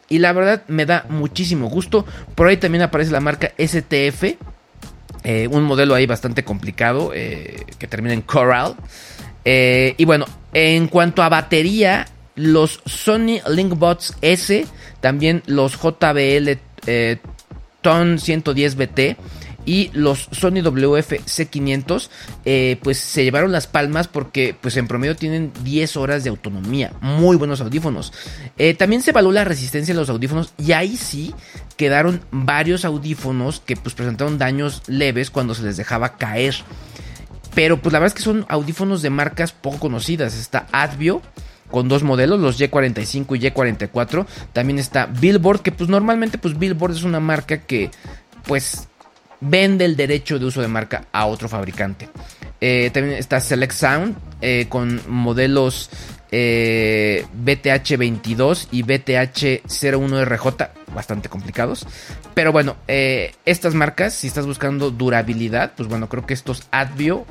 Y 0.10 0.20
la 0.20 0.34
verdad 0.34 0.64
me 0.68 0.86
da 0.86 1.06
muchísimo 1.10 1.70
gusto. 1.70 2.06
Por 2.36 2.48
ahí 2.48 2.58
también 2.58 2.84
aparece 2.84 3.12
la 3.12 3.20
marca 3.20 3.54
STF. 3.58 4.36
Eh, 5.24 5.48
un 5.50 5.64
modelo 5.64 5.96
ahí 5.96 6.06
bastante 6.06 6.44
complicado 6.44 7.12
eh, 7.14 7.66
que 7.80 7.88
termina 7.88 8.14
en 8.14 8.22
Coral. 8.22 8.76
Eh, 9.44 9.96
y 9.98 10.06
bueno, 10.06 10.26
en 10.54 10.88
cuanto 10.88 11.24
a 11.24 11.30
batería, 11.30 12.08
los 12.36 12.82
Sony 12.86 13.40
Linkbots 13.50 14.16
S, 14.22 14.66
también 15.02 15.42
los 15.48 15.78
JBL 15.80 16.60
TON 17.82 18.20
110 18.20 18.76
BT 18.76 19.00
y 19.66 19.90
los 19.94 20.30
Sony 20.32 20.62
WF-C500 20.62 22.10
eh, 22.46 22.78
pues 22.82 22.98
se 22.98 23.24
llevaron 23.24 23.52
las 23.52 23.68
palmas 23.68 24.08
porque 24.08 24.56
pues 24.60 24.78
en 24.78 24.88
promedio 24.88 25.16
tienen 25.16 25.52
10 25.64 25.98
horas 25.98 26.24
de 26.24 26.30
autonomía, 26.30 26.94
muy 27.02 27.36
buenos 27.36 27.62
audífonos. 27.62 28.14
Eh, 28.58 28.74
también 28.74 29.02
se 29.02 29.12
evaluó 29.12 29.32
la 29.32 29.44
resistencia 29.44 29.94
de 29.94 30.00
los 30.00 30.10
audífonos 30.10 30.54
y 30.58 30.72
ahí 30.72 30.98
sí 30.98 31.34
quedaron 31.78 32.22
varios 32.32 32.86
audífonos 32.86 33.60
que 33.60 33.76
pues 33.76 33.96
presentaron 33.96 34.38
daños 34.38 34.84
leves 34.88 35.30
cuando 35.30 35.56
se 35.56 35.64
les 35.64 35.78
dejaba 35.78 36.18
caer. 36.18 36.56
Pero 37.54 37.82
pues 37.82 37.94
la 37.94 38.00
verdad 38.00 38.16
es 38.16 38.22
que 38.22 38.30
son 38.30 38.46
audífonos 38.50 39.02
de 39.02 39.10
marcas 39.10 39.54
poco 39.54 39.80
conocidas. 39.80 40.36
Está 40.36 40.68
Advio 40.72 41.22
con 41.72 41.88
dos 41.88 42.04
modelos, 42.04 42.40
los 42.40 42.60
Y45 42.60 43.38
y 43.38 43.50
Y44. 43.50 44.26
También 44.54 44.78
está 44.78 45.06
Billboard, 45.08 45.62
que 45.62 45.72
pues 45.72 45.90
normalmente 45.90 46.38
pues 46.38 46.58
Billboard 46.60 46.92
es 46.92 47.04
una 47.04 47.20
marca 47.20 47.60
que 47.60 47.92
pues 48.46 48.88
vende 49.42 49.86
el 49.86 49.96
derecho 49.96 50.40
de 50.40 50.46
uso 50.46 50.62
de 50.62 50.68
marca 50.68 51.06
a 51.12 51.26
otro 51.26 51.50
fabricante. 51.50 52.10
Eh, 52.62 52.90
también 52.94 53.18
está 53.18 53.40
Select 53.40 53.74
Sound 53.74 54.16
eh, 54.42 54.66
con 54.70 55.02
modelos 55.08 55.90
eh, 56.32 57.26
BTH22 57.44 58.70
y 58.72 58.84
BTH01RJ, 58.84 60.70
bastante 60.94 61.30
complicados. 61.30 61.86
Pero 62.34 62.52
bueno, 62.52 62.76
estas 62.88 63.74
marcas, 63.74 64.14
si 64.14 64.28
estás 64.28 64.46
buscando 64.46 64.92
durabilidad, 64.92 65.74
pues 65.76 65.88
bueno, 65.90 66.10
creo 66.10 66.26
que 66.26 66.34
estos 66.34 66.64
Advio 66.72 67.26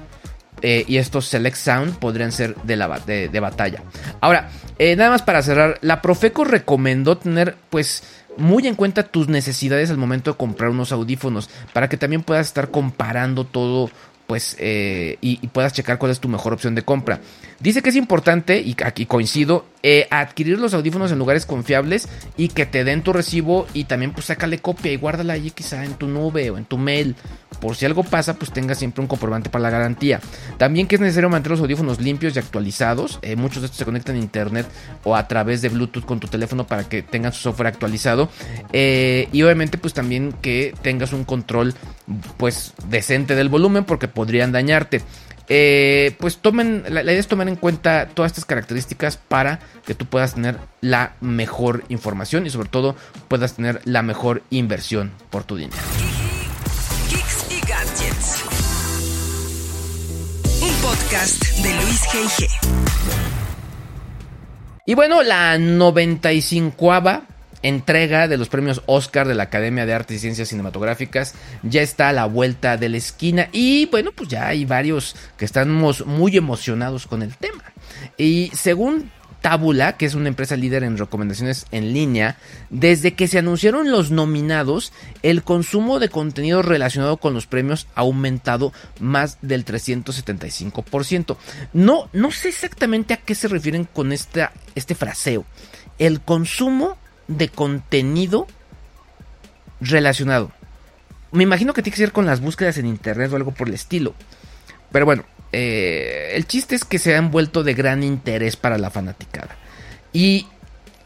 y 0.62 0.96
estos 0.96 1.26
Select 1.26 1.56
Sound 1.56 1.98
podrían 1.98 2.32
ser 2.32 2.54
de, 2.62 2.76
la, 2.76 2.98
de 3.00 3.40
batalla. 3.40 3.82
Ahora, 4.20 4.48
nada 4.78 5.10
más 5.10 5.22
para 5.22 5.42
cerrar, 5.42 5.78
la 5.82 6.00
Profeco 6.00 6.44
recomendó 6.44 7.18
tener 7.18 7.56
pues 7.68 8.02
muy 8.36 8.66
en 8.66 8.74
cuenta 8.74 9.02
tus 9.04 9.28
necesidades 9.28 9.90
al 9.90 9.96
momento 9.96 10.32
de 10.32 10.36
comprar 10.36 10.70
unos 10.70 10.92
audífonos 10.92 11.50
para 11.72 11.88
que 11.88 11.96
también 11.96 12.22
puedas 12.22 12.46
estar 12.46 12.70
comparando 12.70 13.44
todo 13.44 13.90
pues 14.26 14.56
eh, 14.58 15.18
y, 15.20 15.46
puedas 15.48 15.72
checar 15.72 15.98
cuál 15.98 16.12
es 16.12 16.20
tu 16.20 16.28
mejor 16.28 16.52
opción 16.52 16.74
de 16.74 16.82
compra. 16.82 17.20
Dice 17.60 17.82
que 17.82 17.90
es 17.90 17.96
importante, 17.96 18.60
y 18.60 18.74
aquí 18.84 19.06
coincido, 19.06 19.66
eh, 19.86 20.08
adquirir 20.10 20.58
los 20.58 20.72
audífonos 20.72 21.12
en 21.12 21.18
lugares 21.18 21.44
confiables 21.44 22.08
y 22.38 22.48
que 22.48 22.64
te 22.64 22.84
den 22.84 23.02
tu 23.02 23.12
recibo 23.12 23.66
y 23.74 23.84
también 23.84 24.12
pues 24.14 24.24
sácale 24.24 24.58
copia 24.58 24.90
y 24.90 24.96
guárdala 24.96 25.34
allí 25.34 25.50
quizá 25.50 25.84
en 25.84 25.92
tu 25.92 26.08
nube 26.08 26.50
o 26.50 26.56
en 26.56 26.64
tu 26.64 26.78
mail. 26.78 27.14
Por 27.60 27.76
si 27.76 27.84
algo 27.84 28.02
pasa, 28.02 28.34
pues 28.34 28.50
tengas 28.50 28.78
siempre 28.78 29.02
un 29.02 29.08
comprobante 29.08 29.50
para 29.50 29.64
la 29.64 29.68
garantía. 29.68 30.20
También 30.56 30.86
que 30.86 30.94
es 30.94 31.02
necesario 31.02 31.28
mantener 31.28 31.58
los 31.58 31.60
audífonos 31.60 32.00
limpios 32.00 32.34
y 32.34 32.38
actualizados. 32.38 33.18
Eh, 33.20 33.36
muchos 33.36 33.60
de 33.60 33.66
estos 33.66 33.78
se 33.78 33.84
conectan 33.84 34.16
a 34.16 34.20
internet 34.20 34.66
o 35.04 35.16
a 35.16 35.28
través 35.28 35.60
de 35.60 35.68
Bluetooth 35.68 36.06
con 36.06 36.18
tu 36.18 36.28
teléfono 36.28 36.66
para 36.66 36.88
que 36.88 37.02
tengan 37.02 37.34
su 37.34 37.42
software 37.42 37.66
actualizado. 37.66 38.30
y 38.72 39.42
obviamente 39.42 39.76
pues 39.76 39.92
también 39.92 40.32
que 40.40 40.74
tengas 40.80 41.12
un 41.12 41.24
control 41.24 41.74
pues 42.38 42.72
decente 42.88 43.34
del 43.34 43.50
volumen 43.50 43.84
porque 43.84 44.08
podrían 44.08 44.50
dañarte. 44.50 45.02
Eh, 45.48 46.16
pues 46.18 46.38
tomen, 46.38 46.84
la, 46.88 47.02
idea 47.02 47.18
es 47.18 47.28
tomar 47.28 47.48
en 47.48 47.56
cuenta 47.56 48.08
todas 48.08 48.32
estas 48.32 48.44
características 48.44 49.16
para 49.16 49.60
que 49.84 49.94
tú 49.94 50.06
puedas 50.06 50.34
tener 50.34 50.58
la 50.80 51.16
mejor 51.20 51.84
información 51.88 52.46
y 52.46 52.50
sobre 52.50 52.68
todo 52.68 52.96
puedas 53.28 53.54
tener 53.54 53.80
la 53.84 54.02
mejor 54.02 54.42
inversión 54.50 55.12
por 55.30 55.44
tu 55.44 55.56
dinero. 55.56 55.82
y 57.50 57.60
Gadgets. 57.66 58.44
Un 60.62 60.72
podcast 60.82 61.42
de 61.58 61.74
Luis 61.74 62.02
G.I.G. 62.04 62.48
Y 64.86 64.94
bueno, 64.94 65.22
la 65.22 65.58
95 65.58 66.92
entrega 67.64 68.28
de 68.28 68.36
los 68.36 68.48
premios 68.48 68.82
Oscar 68.86 69.26
de 69.26 69.34
la 69.34 69.44
Academia 69.44 69.86
de 69.86 69.94
Artes 69.94 70.18
y 70.18 70.20
Ciencias 70.20 70.48
Cinematográficas 70.48 71.34
ya 71.62 71.80
está 71.82 72.10
a 72.10 72.12
la 72.12 72.26
vuelta 72.26 72.76
de 72.76 72.90
la 72.90 72.98
esquina 72.98 73.48
y 73.52 73.86
bueno, 73.86 74.12
pues 74.14 74.28
ya 74.28 74.46
hay 74.46 74.66
varios 74.66 75.16
que 75.36 75.46
estamos 75.46 76.06
muy 76.06 76.36
emocionados 76.36 77.06
con 77.06 77.22
el 77.22 77.34
tema. 77.36 77.64
Y 78.18 78.50
según 78.54 79.10
Tabula, 79.40 79.96
que 79.96 80.06
es 80.06 80.14
una 80.14 80.28
empresa 80.28 80.56
líder 80.56 80.84
en 80.84 80.98
recomendaciones 80.98 81.66
en 81.70 81.92
línea, 81.92 82.36
desde 82.70 83.14
que 83.14 83.28
se 83.28 83.38
anunciaron 83.38 83.90
los 83.90 84.10
nominados, 84.10 84.92
el 85.22 85.42
consumo 85.42 85.98
de 85.98 86.08
contenido 86.08 86.62
relacionado 86.62 87.16
con 87.16 87.34
los 87.34 87.46
premios 87.46 87.86
ha 87.94 88.00
aumentado 88.00 88.72
más 89.00 89.36
del 89.42 89.64
375%. 89.66 91.36
No, 91.74 92.08
no 92.12 92.30
sé 92.30 92.48
exactamente 92.48 93.12
a 93.12 93.18
qué 93.18 93.34
se 93.34 93.48
refieren 93.48 93.84
con 93.84 94.12
esta, 94.12 94.52
este 94.74 94.94
fraseo. 94.94 95.44
El 95.98 96.22
consumo 96.22 96.96
de 97.28 97.48
contenido 97.48 98.46
relacionado. 99.80 100.52
Me 101.32 101.42
imagino 101.42 101.72
que 101.72 101.82
tiene 101.82 101.94
que 101.94 102.02
ser 102.02 102.12
con 102.12 102.26
las 102.26 102.40
búsquedas 102.40 102.78
en 102.78 102.86
internet 102.86 103.32
o 103.32 103.36
algo 103.36 103.52
por 103.52 103.68
el 103.68 103.74
estilo. 103.74 104.14
Pero 104.92 105.04
bueno, 105.06 105.24
eh, 105.52 106.32
el 106.34 106.46
chiste 106.46 106.74
es 106.74 106.84
que 106.84 106.98
se 106.98 107.16
han 107.16 107.30
vuelto 107.30 107.64
de 107.64 107.74
gran 107.74 108.02
interés 108.02 108.56
para 108.56 108.78
la 108.78 108.90
fanaticada. 108.90 109.56
Y 110.12 110.46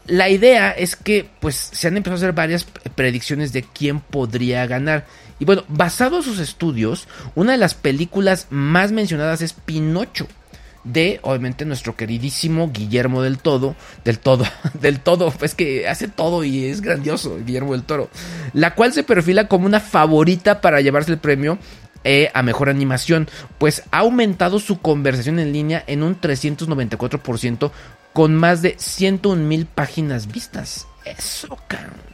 la 0.05 0.29
idea 0.29 0.71
es 0.71 0.95
que 0.95 1.29
pues 1.39 1.55
se 1.55 1.87
han 1.87 1.97
empezado 1.97 2.15
a 2.15 2.19
hacer 2.19 2.33
varias 2.33 2.65
predicciones 2.95 3.53
de 3.53 3.63
quién 3.63 3.99
podría 3.99 4.65
ganar. 4.67 5.05
Y 5.39 5.45
bueno, 5.45 5.63
basado 5.67 6.17
en 6.17 6.23
sus 6.23 6.39
estudios, 6.39 7.07
una 7.35 7.53
de 7.53 7.57
las 7.57 7.73
películas 7.73 8.47
más 8.49 8.91
mencionadas 8.91 9.41
es 9.41 9.53
Pinocho 9.53 10.27
de 10.83 11.19
obviamente 11.23 11.65
nuestro 11.65 11.95
queridísimo 11.95 12.71
Guillermo 12.71 13.21
del 13.21 13.37
Todo, 13.37 13.75
del 14.03 14.19
Todo, 14.19 14.45
del 14.81 14.99
Todo, 14.99 15.31
pues 15.31 15.55
que 15.55 15.87
hace 15.87 16.07
todo 16.07 16.43
y 16.43 16.65
es 16.65 16.81
grandioso, 16.81 17.37
Guillermo 17.45 17.73
del 17.73 17.83
Toro, 17.83 18.09
la 18.53 18.75
cual 18.75 18.93
se 18.93 19.03
perfila 19.03 19.47
como 19.47 19.65
una 19.65 19.79
favorita 19.79 20.61
para 20.61 20.81
llevarse 20.81 21.11
el 21.11 21.17
premio 21.17 21.57
eh, 22.03 22.31
a 22.33 22.43
mejor 22.43 22.69
animación, 22.69 23.27
pues 23.57 23.83
ha 23.91 23.99
aumentado 23.99 24.59
su 24.59 24.79
conversación 24.79 25.39
en 25.39 25.51
línea 25.51 25.83
en 25.85 26.03
un 26.03 26.19
394% 26.19 27.71
con 28.13 28.35
más 28.35 28.61
de 28.61 28.75
101 28.77 29.43
mil 29.43 29.65
páginas 29.65 30.27
vistas. 30.27 30.87
Eso, 31.05 31.57
cabrón. 31.67 32.08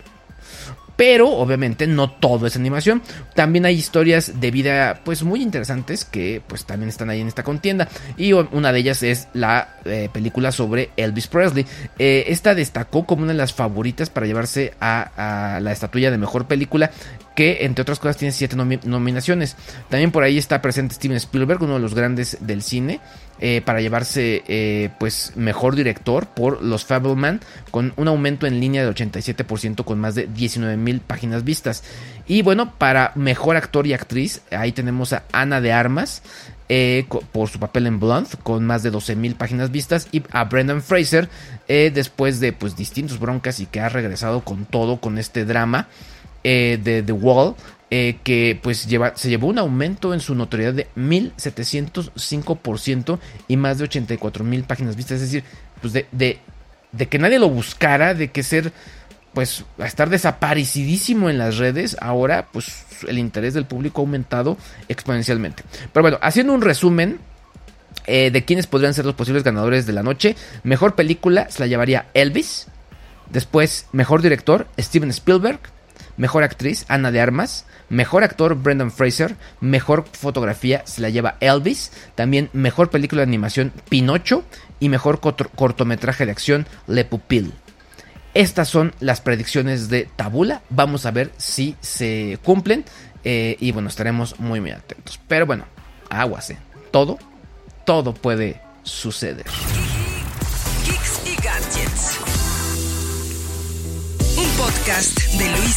Pero 0.96 1.30
obviamente 1.30 1.88
no 1.88 2.10
todo 2.10 2.48
es 2.48 2.56
animación. 2.56 3.02
También 3.34 3.66
hay 3.66 3.76
historias 3.76 4.40
de 4.40 4.52
vida 4.52 5.02
pues 5.04 5.24
muy 5.24 5.42
interesantes 5.42 6.06
que 6.06 6.42
pues 6.48 6.66
también 6.66 6.90
están 6.90 7.10
ahí 7.10 7.22
en 7.22 7.28
esta 7.28 7.44
contienda. 7.44 7.88
Y 8.18 8.34
una 8.34 8.72
de 8.72 8.80
ellas 8.80 9.04
es 9.04 9.28
la 9.34 9.76
eh, 9.86 10.10
película 10.12 10.52
sobre 10.52 10.90
Elvis 10.96 11.28
Presley. 11.28 11.66
Eh, 12.00 12.26
esta 12.28 12.56
destacó 12.56 13.06
como 13.06 13.24
una 13.24 13.34
de 13.34 13.38
las 13.38 13.54
favoritas 13.54 14.10
para 14.10 14.26
llevarse 14.26 14.74
a, 14.80 15.60
la 15.62 15.72
estatuilla 15.72 16.12
de 16.12 16.18
mejor 16.18 16.48
película 16.48 16.92
que 17.36 17.66
entre 17.66 17.82
otras 17.82 18.00
cosas 18.00 18.18
tiene 18.18 18.32
siete 18.32 18.56
nominaciones. 18.56 19.58
También 19.90 20.12
por 20.12 20.24
ahí 20.24 20.38
está 20.38 20.62
presente 20.62 20.96
Steven 20.96 21.18
Spielberg, 21.18 21.62
uno 21.62 21.74
de 21.74 21.80
los 21.82 21.94
grandes 21.94 22.38
del 22.40 22.62
cine, 22.62 23.02
eh, 23.42 23.62
para 23.66 23.82
llevarse 23.82 24.44
eh, 24.48 24.90
pues 24.98 25.34
mejor 25.36 25.76
director 25.76 26.26
por 26.28 26.64
Los 26.64 26.86
Fableman, 26.86 27.42
con 27.70 27.94
un 27.98 28.08
aumento 28.08 28.48
en 28.48 28.62
línea 28.62 28.86
de 28.86 28.90
87% 28.90 29.84
con 29.84 30.00
más 30.00 30.16
de 30.16 30.28
19 30.28 30.78
mil 30.78 31.02
páginas 31.02 31.44
vistas. 31.44 31.84
Y 32.28 32.44
bueno, 32.44 32.74
para 32.78 33.12
mejor 33.16 33.58
actor 33.58 33.88
y 33.88 33.94
actriz, 33.94 34.42
ahí 34.52 34.72
tenemos 34.72 35.12
a 35.12 35.24
Ana 35.32 35.60
de 35.60 35.74
Armas. 35.74 36.22
Eh, 36.68 37.06
por 37.32 37.48
su 37.48 37.60
papel 37.60 37.86
en 37.86 38.00
Blunt 38.00 38.42
con 38.42 38.66
más 38.66 38.82
de 38.82 38.90
12 38.90 39.16
mil 39.16 39.36
páginas 39.36 39.70
vistas 39.70 40.08
y 40.12 40.24
a 40.32 40.46
Brendan 40.46 40.82
Fraser 40.82 41.30
después 41.68 42.40
de 42.40 42.54
pues 42.54 42.76
distintos 42.76 43.20
broncas 43.20 43.60
y 43.60 43.68
que 43.68 43.82
ha 43.82 43.90
regresado 43.90 44.42
con 44.42 44.66
todo 44.66 45.00
con 45.00 45.20
este 45.20 45.46
drama 45.46 45.90
de 46.42 47.04
The 47.06 47.12
Wall 47.12 47.54
eh, 47.92 48.18
que 48.24 48.60
pues 48.62 48.88
lleva, 48.88 49.16
se 49.16 49.30
llevó 49.30 49.48
un 49.48 49.60
aumento 49.60 50.14
en 50.14 50.20
su 50.20 50.36
notoriedad 50.36 50.74
de 50.74 50.88
1705% 50.96 53.20
y 53.48 53.58
más 53.58 53.78
de 53.78 53.84
84 53.86 54.44
mil 54.44 54.64
páginas 54.64 54.96
vistas. 54.96 55.22
Es 55.22 55.32
decir, 55.32 55.44
pues 55.82 55.94
de, 55.94 56.08
de, 56.12 56.40
que 57.08 57.20
nadie 57.20 57.40
lo 57.40 57.50
buscara, 57.50 58.14
de 58.14 58.32
que 58.32 58.44
ser 58.44 58.72
pues 59.34 59.66
a 59.78 59.86
estar 59.86 60.10
desaparecidísimo 60.10 61.30
en 61.30 61.38
las 61.38 61.58
redes, 61.58 61.98
ahora 62.00 62.48
pues 62.52 62.86
el 63.08 63.20
interés 63.20 63.54
del 63.54 63.66
público 63.66 64.02
ha 64.02 64.06
aumentado 64.06 64.58
exponencialmente. 64.88 65.64
Pero 65.92 66.04
bueno, 66.04 66.18
haciendo 66.22 66.54
un 66.54 66.62
resumen, 66.62 67.20
eh, 68.08 68.30
de 68.32 68.46
quiénes 68.46 68.68
podrían 68.68 68.94
ser 68.94 69.06
los 69.06 69.16
posibles 69.16 69.44
ganadores 69.44 69.86
de 69.86 69.94
la 69.94 70.04
noche. 70.04 70.36
Mejor 70.64 70.96
película 70.96 71.50
se 71.50 71.60
la 71.60 71.68
llevaría 71.68 72.08
Elvis. 72.14 72.68
Después, 73.32 73.88
mejor 73.92 74.22
director, 74.22 74.68
Steven 74.78 75.10
Spielberg. 75.10 75.60
Mejor 76.18 76.44
actriz, 76.44 76.86
Ana 76.88 77.12
de 77.12 77.22
Armas. 77.22 77.66
Mejor 77.90 78.24
actor, 78.24 78.56
Brendan 78.56 78.92
Fraser. 78.92 79.36
Mejor 79.62 80.06
fotografía 80.12 80.82
se 80.86 81.02
la 81.02 81.10
lleva 81.10 81.38
Elvis. 81.40 81.92
También 82.16 82.50
mejor 82.54 82.90
película 82.90 83.22
de 83.22 83.28
animación, 83.28 83.72
Pinocho. 83.90 84.44
Y 84.80 84.90
mejor 84.90 85.20
cortometraje 85.20 86.26
de 86.26 86.32
acción, 86.32 86.68
Le 86.88 87.06
Pupil. 87.06 87.54
Estas 88.34 88.68
son 88.68 88.94
las 89.00 89.22
predicciones 89.22 89.88
de 89.90 90.10
Tabula. 90.16 90.62
Vamos 90.70 91.06
a 91.06 91.12
ver 91.12 91.32
si 91.38 91.76
se 91.80 92.40
cumplen. 92.44 92.86
Eh, 93.24 93.56
y 93.60 93.72
bueno, 93.72 93.90
estaremos 93.90 94.40
muy, 94.40 94.60
muy 94.60 94.72
atentos. 94.72 95.20
Pero 95.28 95.46
bueno, 95.46 95.66
aguas, 96.10 96.50
¿eh? 96.50 96.58
Todo 96.92 97.18
todo 97.86 98.14
puede 98.14 98.60
suceder. 98.84 99.46
Un 104.38 104.50
podcast 104.58 105.15
de 105.38 105.50
Luis. 105.50 105.76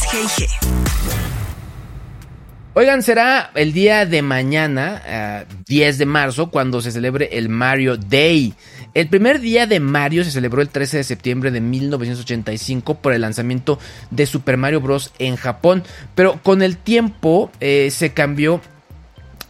Oigan, 2.73 3.03
será 3.03 3.51
el 3.55 3.73
día 3.73 4.05
de 4.05 4.21
mañana, 4.21 5.45
10 5.67 5.95
eh, 5.95 5.97
de 5.97 6.05
marzo, 6.05 6.49
cuando 6.49 6.81
se 6.81 6.91
celebre 6.91 7.29
el 7.33 7.49
Mario 7.49 7.97
Day. 7.97 8.53
El 8.93 9.09
primer 9.09 9.39
día 9.39 9.67
de 9.67 9.79
Mario 9.79 10.23
se 10.23 10.31
celebró 10.31 10.61
el 10.61 10.69
13 10.69 10.97
de 10.97 11.03
septiembre 11.03 11.51
de 11.51 11.61
1985 11.61 12.95
por 12.95 13.13
el 13.13 13.21
lanzamiento 13.21 13.79
de 14.11 14.25
Super 14.25 14.57
Mario 14.57 14.81
Bros. 14.81 15.11
en 15.19 15.35
Japón, 15.35 15.83
pero 16.15 16.39
con 16.41 16.61
el 16.61 16.77
tiempo 16.77 17.51
eh, 17.59 17.89
se 17.91 18.13
cambió 18.13 18.61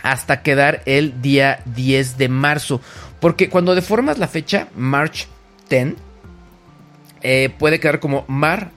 hasta 0.01 0.41
quedar 0.41 0.81
el 0.85 1.21
día 1.21 1.61
10 1.75 2.17
de 2.17 2.29
marzo. 2.29 2.81
Porque 3.19 3.49
cuando 3.49 3.75
deformas 3.75 4.17
la 4.17 4.27
fecha, 4.27 4.69
March 4.75 5.27
10, 5.69 5.93
eh, 7.21 7.53
puede 7.59 7.79
quedar 7.79 7.99
como 7.99 8.25
Mar 8.27 8.71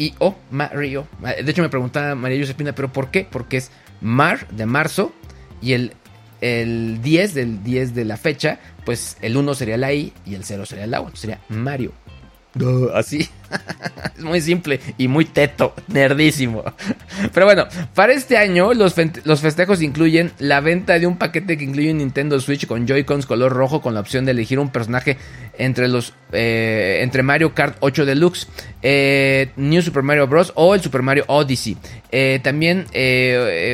y 0.00 0.14
O, 0.18 0.34
Mario. 0.50 1.06
De 1.20 1.50
hecho, 1.50 1.60
me 1.60 1.68
preguntaba 1.68 2.14
María 2.14 2.40
Josepina, 2.40 2.74
¿pero 2.74 2.90
por 2.90 3.10
qué? 3.10 3.28
Porque 3.30 3.58
es 3.58 3.70
Mar 4.00 4.48
de 4.48 4.64
marzo 4.64 5.12
y 5.60 5.74
el, 5.74 5.92
el 6.40 7.02
10 7.02 7.34
del 7.34 7.62
10 7.62 7.94
de 7.94 8.06
la 8.06 8.16
fecha, 8.16 8.58
pues 8.86 9.18
el 9.20 9.36
1 9.36 9.54
sería 9.54 9.76
la 9.76 9.92
I 9.92 10.14
y 10.24 10.36
el 10.36 10.44
0 10.44 10.64
sería 10.64 10.84
el 10.84 10.94
A. 10.94 11.04
sería 11.12 11.38
Mario. 11.50 11.92
Así. 12.94 13.28
es 14.16 14.24
muy 14.24 14.40
simple 14.40 14.80
y 14.98 15.08
muy 15.08 15.24
teto, 15.24 15.74
nerdísimo. 15.88 16.64
Pero 17.32 17.46
bueno, 17.46 17.66
para 17.94 18.12
este 18.12 18.36
año 18.36 18.74
los, 18.74 18.94
los, 19.24 19.40
festejos 19.40 19.82
incluyen 19.82 20.32
la 20.38 20.60
venta 20.60 20.98
de 20.98 21.06
un 21.06 21.16
paquete 21.16 21.56
que 21.56 21.64
incluye 21.64 21.90
un 21.90 21.98
Nintendo 21.98 22.38
Switch 22.40 22.66
con 22.66 22.86
Joy-Cons 22.86 23.26
color 23.26 23.52
rojo 23.52 23.80
con 23.80 23.94
la 23.94 24.00
opción 24.00 24.24
de 24.24 24.32
elegir 24.32 24.58
un 24.58 24.70
personaje 24.70 25.16
entre 25.58 25.88
los 25.88 26.14
eh, 26.32 27.00
entre 27.02 27.22
Mario 27.22 27.54
Kart 27.54 27.76
8 27.80 28.06
Deluxe, 28.06 28.46
eh, 28.82 29.50
New 29.56 29.82
Super 29.82 30.02
Mario 30.02 30.26
Bros. 30.26 30.52
o 30.54 30.74
el 30.74 30.80
Super 30.80 31.02
Mario 31.02 31.24
Odyssey. 31.26 31.76
Eh, 32.12 32.40
también 32.42 32.86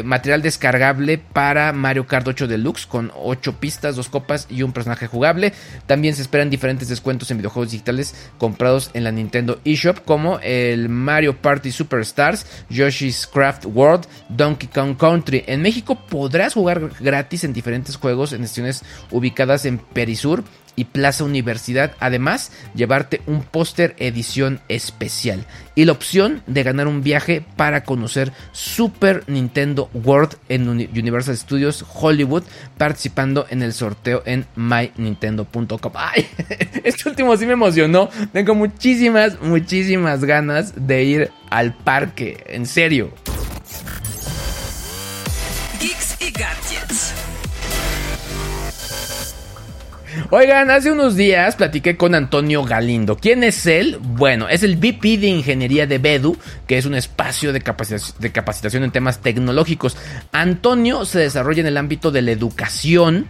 material 0.05 0.43
descargable 0.43 1.19
para 1.19 1.73
Mario 1.73 2.07
Kart 2.07 2.27
8 2.27 2.47
Deluxe 2.47 2.87
con 2.87 3.13
8 3.15 3.61
pistas, 3.61 3.97
2 3.97 4.09
copas 4.09 4.47
y 4.51 4.63
un 4.63 4.73
personaje 4.73 5.07
jugable. 5.07 5.53
También 5.87 6.15
se 6.15 6.23
esperan 6.23 6.51
diferentes 6.51 6.89
descuentos 6.89 7.31
en 7.31 7.39
videojuegos 7.39 7.71
digitales 7.71 8.15
comprados 8.39 8.91
en 8.95 9.05
la 9.05 9.13
Nintendo 9.13 9.61
eShop 9.67 10.05
como 10.05 10.39
el 10.41 10.89
Mario 10.89 11.37
Party 11.37 11.73
Superstars, 11.73 12.47
Yoshi's 12.71 13.27
Craft 13.27 13.67
World, 13.67 14.07
Donkey 14.29 14.69
Kong 14.69 14.97
Country. 14.97 15.45
En 15.47 15.63
México 15.63 15.99
podrás 16.09 16.55
jugar 16.55 16.91
gratis 17.01 17.45
en 17.45 17.53
diferentes 17.53 17.97
juegos 17.97 18.33
en 18.33 18.45
estaciones 18.45 18.83
ubicadas 19.11 19.67
en 19.67 19.79
Perisur 19.79 20.45
y 20.77 20.85
Plaza 20.85 21.25
Universidad. 21.25 21.93
Además, 21.99 22.53
llevarte 22.75 23.23
un 23.27 23.43
póster 23.43 23.97
edición 23.99 24.61
especial 24.69 25.45
y 25.75 25.85
la 25.85 25.93
opción 25.93 26.43
de 26.47 26.63
ganar 26.63 26.87
un 26.87 27.03
viaje 27.03 27.45
para 27.57 27.85
conocer 27.85 28.33
Super 28.53 29.25
Nintendo 29.27 29.91
World 29.93 30.37
en 30.49 30.69
Universal 30.69 31.37
Studios 31.37 31.85
Hollywood, 31.95 32.45
participando 32.79 33.47
en 33.51 33.63
el 33.63 33.73
sorteo 33.73 34.23
en 34.27 34.47
mynintendo.com. 34.57 35.93
Ay, 35.95 36.27
este 36.85 37.09
último 37.09 37.37
sí 37.37 37.47
me 37.47 37.53
emocionó. 37.53 38.09
Tengo 38.33 38.55
muchísimas, 38.55 39.41
muchísimas 39.41 40.25
ganas 40.25 40.87
de 40.87 41.05
ir 41.05 41.31
al 41.51 41.75
parque. 41.75 42.43
En 42.47 42.67
serio. 42.67 43.13
Oigan, 50.31 50.71
hace 50.71 50.91
unos 50.91 51.17
días 51.17 51.57
platiqué 51.57 51.97
con 51.97 52.15
Antonio 52.15 52.65
Galindo. 52.65 53.17
¿Quién 53.17 53.45
es 53.45 53.67
él? 53.67 53.99
Bueno, 54.01 54.49
es 54.49 54.63
el 54.63 54.77
VP 54.77 55.19
de 55.19 55.27
Ingeniería 55.29 55.87
de 55.87 55.99
Bedu, 55.99 56.37
que 56.67 56.79
es 56.79 56.87
un 56.87 56.95
espacio 56.95 57.53
de, 57.53 57.61
capacitación 57.61 58.85
en 58.85 58.91
temas 58.91 59.21
tecnológicos. 59.21 59.97
Antonio 60.33 61.05
se 61.05 61.21
desarrolla 61.21 61.61
en 61.61 61.67
el 61.67 61.77
ámbito 61.77 62.11
de 62.11 62.23
la 62.23 62.33
educación. 62.33 63.27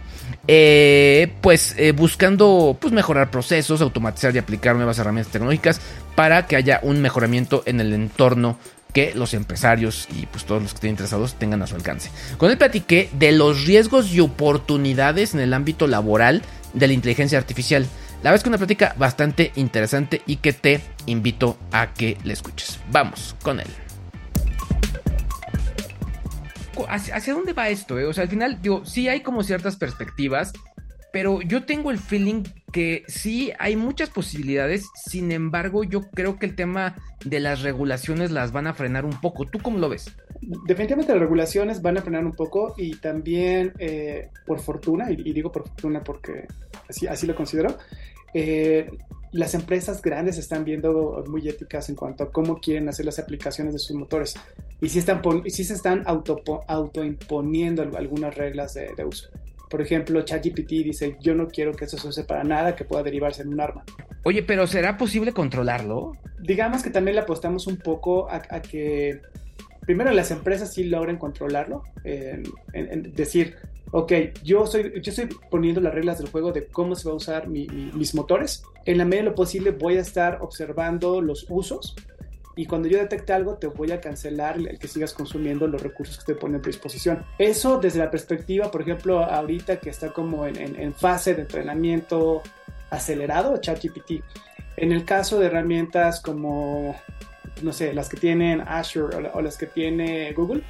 Eh, 0.49 1.33
pues 1.41 1.75
eh, 1.77 1.91
buscando 1.91 2.77
pues, 2.79 2.93
mejorar 2.93 3.31
procesos, 3.31 3.81
automatizar 3.81 4.33
y 4.33 4.39
aplicar 4.39 4.75
nuevas 4.75 4.97
herramientas 4.97 5.31
tecnológicas 5.31 5.81
para 6.15 6.47
que 6.47 6.55
haya 6.55 6.79
un 6.83 7.01
mejoramiento 7.01 7.63
en 7.65 7.81
el 7.81 7.93
entorno 7.93 8.57
que 8.93 9.13
los 9.13 9.33
empresarios 9.33 10.07
y 10.15 10.25
pues 10.25 10.45
todos 10.45 10.61
los 10.61 10.71
que 10.71 10.77
estén 10.77 10.89
interesados 10.91 11.35
tengan 11.35 11.61
a 11.61 11.67
su 11.67 11.75
alcance. 11.75 12.09
Con 12.37 12.49
él 12.49 12.57
platiqué 12.57 13.09
de 13.13 13.31
los 13.31 13.65
riesgos 13.65 14.11
y 14.13 14.21
oportunidades 14.21 15.33
en 15.33 15.39
el 15.41 15.53
ámbito 15.53 15.87
laboral 15.87 16.41
de 16.73 16.87
la 16.87 16.93
inteligencia 16.93 17.37
artificial. 17.37 17.85
La 18.23 18.31
verdad 18.31 18.43
es 18.43 18.47
una 18.47 18.57
plática 18.57 18.95
bastante 18.97 19.51
interesante 19.55 20.21
y 20.25 20.37
que 20.37 20.53
te 20.53 20.81
invito 21.05 21.57
a 21.71 21.93
que 21.93 22.17
la 22.23 22.33
escuches. 22.33 22.79
Vamos 22.91 23.35
con 23.43 23.59
él. 23.59 23.67
¿Hacia, 26.89 27.33
dónde 27.33 27.53
va 27.53 27.69
esto? 27.69 27.97
Eh? 27.99 28.05
O 28.05 28.13
sea, 28.13 28.23
al 28.23 28.29
final, 28.29 28.61
digo, 28.61 28.85
sí 28.85 29.09
hay 29.09 29.21
como 29.21 29.43
ciertas 29.43 29.75
perspectivas, 29.75 30.53
pero 31.17 31.41
yo 31.41 31.65
tengo 31.65 31.89
el 31.89 31.97
feeling 31.97 32.43
que 32.71 33.01
sí 33.07 33.51
hay 33.57 33.75
muchas 33.75 34.11
posibilidades, 34.11 34.85
sin 34.93 35.31
embargo 35.31 35.83
yo 35.83 36.11
creo 36.11 36.37
que 36.37 36.45
el 36.45 36.55
tema 36.55 36.95
de 37.25 37.39
las 37.39 37.63
regulaciones 37.63 38.29
las 38.29 38.51
van 38.51 38.67
a 38.67 38.75
frenar 38.75 39.03
un 39.03 39.19
poco. 39.19 39.47
¿Tú 39.47 39.57
cómo 39.57 39.79
lo 39.79 39.89
ves? 39.89 40.15
Definitivamente 40.41 41.13
las 41.13 41.21
regulaciones 41.21 41.81
van 41.81 41.97
a 41.97 42.03
frenar 42.03 42.23
un 42.23 42.33
poco 42.33 42.75
y 42.77 42.97
también 42.97 43.73
eh, 43.79 44.29
por 44.45 44.59
fortuna, 44.59 45.09
y, 45.09 45.33
digo 45.33 45.51
por 45.51 45.67
fortuna 45.67 46.03
porque 46.03 46.45
así, 46.87 47.07
así 47.07 47.25
lo 47.25 47.33
considero, 47.33 47.75
eh, 48.35 48.87
las 49.31 49.55
empresas 49.55 49.99
grandes 50.03 50.37
están 50.37 50.65
viendo 50.65 51.23
muy 51.27 51.49
éticas 51.49 51.89
en 51.89 51.95
cuanto 51.95 52.25
a 52.25 52.31
cómo 52.31 52.59
quieren 52.59 52.89
hacer 52.89 53.07
las 53.07 53.17
aplicaciones 53.17 53.73
de 53.73 53.79
sus 53.79 53.95
motores 53.95 54.35
y 54.81 54.89
si, 54.89 54.99
están, 54.99 55.23
si 55.47 55.63
se 55.63 55.73
están 55.73 56.03
auto, 56.05 56.43
autoimponiendo 56.67 57.81
algunas 57.81 58.35
reglas 58.35 58.75
de, 58.75 58.93
de 58.95 59.03
uso. 59.03 59.31
Por 59.69 59.81
ejemplo, 59.81 60.21
ChatGPT 60.21 60.69
dice, 60.69 61.17
yo 61.19 61.35
no 61.35 61.47
quiero 61.47 61.73
que 61.73 61.85
eso 61.85 61.97
se 61.97 62.07
use 62.07 62.23
para 62.23 62.43
nada 62.43 62.75
que 62.75 62.85
pueda 62.85 63.03
derivarse 63.03 63.41
en 63.41 63.49
un 63.49 63.59
arma. 63.59 63.83
Oye, 64.23 64.43
pero 64.43 64.67
¿será 64.67 64.97
posible 64.97 65.33
controlarlo? 65.33 66.13
Digamos 66.39 66.83
que 66.83 66.89
también 66.89 67.15
le 67.15 67.21
apostamos 67.21 67.67
un 67.67 67.77
poco 67.77 68.29
a, 68.29 68.61
que 68.61 69.21
primero 69.81 70.11
las 70.11 70.31
empresas 70.31 70.73
sí 70.73 70.83
logren 70.83 71.17
controlarlo, 71.17 71.83
en, 72.03 73.13
decir, 73.13 73.55
ok, 73.91 74.13
yo, 74.43 74.65
soy, 74.65 75.01
yo 75.01 75.11
estoy 75.11 75.29
poniendo 75.49 75.81
las 75.81 75.93
reglas 75.93 76.17
del 76.17 76.29
juego 76.29 76.51
de 76.51 76.65
cómo 76.67 76.95
se 76.95 77.07
va 77.07 77.13
a 77.13 77.17
usar 77.17 77.47
mis 77.47 78.15
motores. 78.15 78.63
En 78.85 78.97
la 78.97 79.05
medida 79.05 79.23
de 79.23 79.29
lo 79.29 79.35
posible 79.35 79.71
voy 79.71 79.97
a 79.97 80.01
estar 80.01 80.39
observando 80.41 81.21
los 81.21 81.45
usos 81.49 81.95
y 82.57 82.65
cuando 82.65 82.89
yo 82.89 82.97
detecte 82.97 83.31
algo 83.33 83.57
te 83.57 83.67
voy 83.67 83.91
a 83.91 84.01
cancelar 84.01 84.57
el 84.57 84.79
que 84.79 84.87
sigas 84.87 85.13
consumiendo 85.13 85.67
los 85.67 85.81
recursos 85.81 86.17
que 86.17 86.33
te 86.33 86.39
ponen 86.39 86.59
a 86.59 86.61
tu 86.61 86.69
disposición. 86.69 87.23
Eso 87.37 87.79
desde 87.79 87.99
la 87.99 88.09
perspectiva, 88.09 88.71
por 88.71 88.81
ejemplo, 88.81 89.23
ahorita 89.23 89.79
que 89.79 89.91
está 89.91 90.11
como 90.11 90.45
en, 90.45 90.93
fase 90.95 91.35
de 91.35 91.43
entrenamiento 91.43 92.41
acelerado, 92.89 93.55
ChatGPT. 93.57 94.23
En 94.75 94.91
el 94.91 95.05
caso 95.05 95.39
de 95.39 95.45
herramientas 95.45 96.19
como, 96.19 96.95
no 97.61 97.71
sé, 97.71 97.93
las 97.93 98.09
que 98.09 98.17
tienen 98.17 98.61
Azure 98.61 99.29
o, 99.33 99.41
las 99.41 99.55
que 99.55 99.67
tiene 99.67 100.33
Google, 100.33 100.63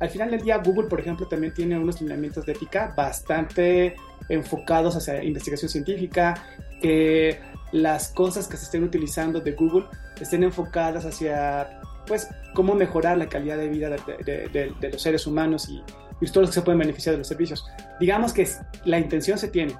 al 0.00 0.10
final 0.10 0.30
del 0.30 0.42
día 0.42 0.58
Google, 0.58 0.88
por 0.88 1.00
ejemplo, 1.00 1.26
también 1.26 1.54
tiene 1.54 1.78
unos 1.78 2.02
lineamientos 2.02 2.44
de 2.44 2.52
ética 2.52 2.92
bastante 2.94 3.96
enfocados 4.28 4.94
hacia 4.94 5.24
investigación 5.24 5.70
científica, 5.70 6.34
que 6.82 7.40
las 7.74 8.08
cosas 8.08 8.46
que 8.46 8.56
se 8.56 8.66
estén 8.66 8.84
utilizando 8.84 9.40
de 9.40 9.50
Google 9.50 9.86
estén 10.20 10.44
enfocadas 10.44 11.04
hacia, 11.04 11.80
pues, 12.06 12.28
cómo 12.54 12.76
mejorar 12.76 13.18
la 13.18 13.28
calidad 13.28 13.56
de 13.58 13.68
vida 13.68 13.90
de, 13.90 14.72
los 14.92 15.02
seres 15.02 15.26
humanos 15.26 15.68
y, 15.68 15.82
todos 16.28 16.36
los 16.36 16.50
que 16.50 16.54
se 16.54 16.62
pueden 16.62 16.78
beneficiar 16.78 17.14
de 17.14 17.18
los 17.18 17.26
servicios. 17.26 17.66
Digamos 17.98 18.32
que 18.32 18.48
la 18.84 18.98
intención 18.98 19.36
se 19.38 19.48
tiene. 19.48 19.74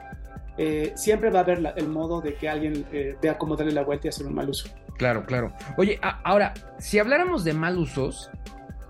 Eh, 0.58 0.92
siempre 0.96 1.30
va 1.30 1.38
a 1.38 1.42
haber 1.42 1.72
el 1.76 1.88
modo 1.88 2.20
de 2.20 2.34
que 2.34 2.48
alguien 2.48 2.84
eh, 2.92 3.16
vea 3.22 3.38
cómo 3.38 3.56
darle 3.56 3.72
la 3.72 3.82
vuelta 3.82 4.08
y 4.08 4.10
hacer 4.10 4.26
un 4.26 4.34
mal 4.34 4.50
uso. 4.50 4.68
Claro, 4.98 5.24
claro. 5.24 5.52
Oye, 5.78 5.98
ahora, 6.02 6.52
si 6.78 6.98
habláramos 6.98 7.44
de 7.44 7.54
mal 7.54 7.78
usos, 7.78 8.28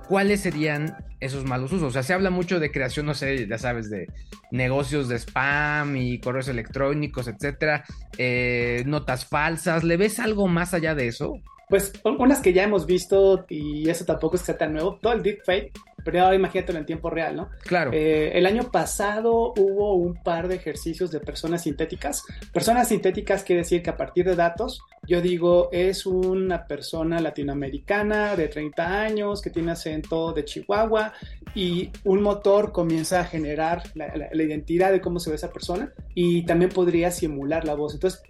¿cuáles 0.09 0.41
serían 0.41 0.97
esos 1.21 1.45
malos 1.45 1.73
usos? 1.73 1.89
O 1.89 1.91
sea, 1.91 2.03
se 2.03 2.13
habla 2.13 2.31
mucho 2.31 2.61
de 2.61 2.71
creación, 2.71 3.07
no 3.07 3.15
sé, 3.15 3.47
ya 3.47 3.59
sabes, 3.59 3.91
de 3.91 4.09
negocios 4.51 5.09
de 5.09 5.17
spam 5.19 5.97
y 5.97 6.19
correos 6.21 6.49
electrónicos, 6.49 7.29
etcétera, 7.29 7.85
eh, 8.19 8.83
notas 8.87 9.27
falsas. 9.27 9.85
¿Le 9.85 9.97
ves 9.97 10.19
algo 10.21 10.49
más 10.49 10.75
allá 10.75 10.95
de 10.95 11.09
eso? 11.09 11.41
Pues 11.69 11.93
unas 12.05 12.41
que 12.41 12.53
ya 12.53 12.65
hemos 12.65 12.87
visto 12.87 13.47
y 13.49 13.89
eso 13.89 14.05
tampoco 14.05 14.37
es 14.37 14.45
tan 14.45 14.73
nuevo, 14.75 14.99
todo 15.01 15.15
el 15.15 15.23
deepfake, 15.23 15.73
pero 16.05 16.23
ahora 16.23 16.37
imagínatelo 16.37 16.79
en 16.79 16.87
tiempo 16.87 17.11
real, 17.11 17.37
¿no? 17.37 17.51
Claro. 17.63 17.91
Eh, 17.93 18.33
el 18.35 18.47
año 18.47 18.71
pasado 18.71 19.53
hubo 19.57 19.95
un 19.95 20.23
par 20.23 20.49
de 20.49 20.57
ejercicios 20.57 21.11
de 21.11 21.21
personas 21.21 21.63
sintéticas. 21.63 22.23
Personas 22.53 22.89
sintéticas 22.89 23.43
quiere 23.43 23.63
decir 23.63 23.83
que 23.83 23.91
a 23.91 23.97
partir 23.97 24.25
de 24.27 24.37
datos, 24.37 24.81
yo 25.07 25.21
digo, 25.21 25.69
es 25.73 26.07
una 26.07 26.67
persona 26.67 27.21
latinoamericana 27.21 28.37
de 28.37 28.49
30 28.49 29.03
años 29.03 29.43
que 29.43 29.51
tiene 29.51 29.73
acento 29.73 30.33
de 30.33 30.45
Chihuahua 30.45 31.13
y 31.55 31.91
un 32.05 32.23
motor 32.23 32.73
comienza 32.73 33.21
a 33.21 33.25
generar 33.25 33.83
la, 33.95 34.13
la 34.33 34.43
identidad 34.43 34.93
de 34.93 35.01
cómo 35.01 35.19
se 35.19 35.31
ve 35.31 35.37
esa 35.37 35.53
persona 35.53 35.93
y 36.15 36.45
también 36.45 36.71
podría 36.71 37.11
simular 37.11 37.65
la 37.65 37.75
voz. 37.75 37.95
Entonces, 37.95 38.23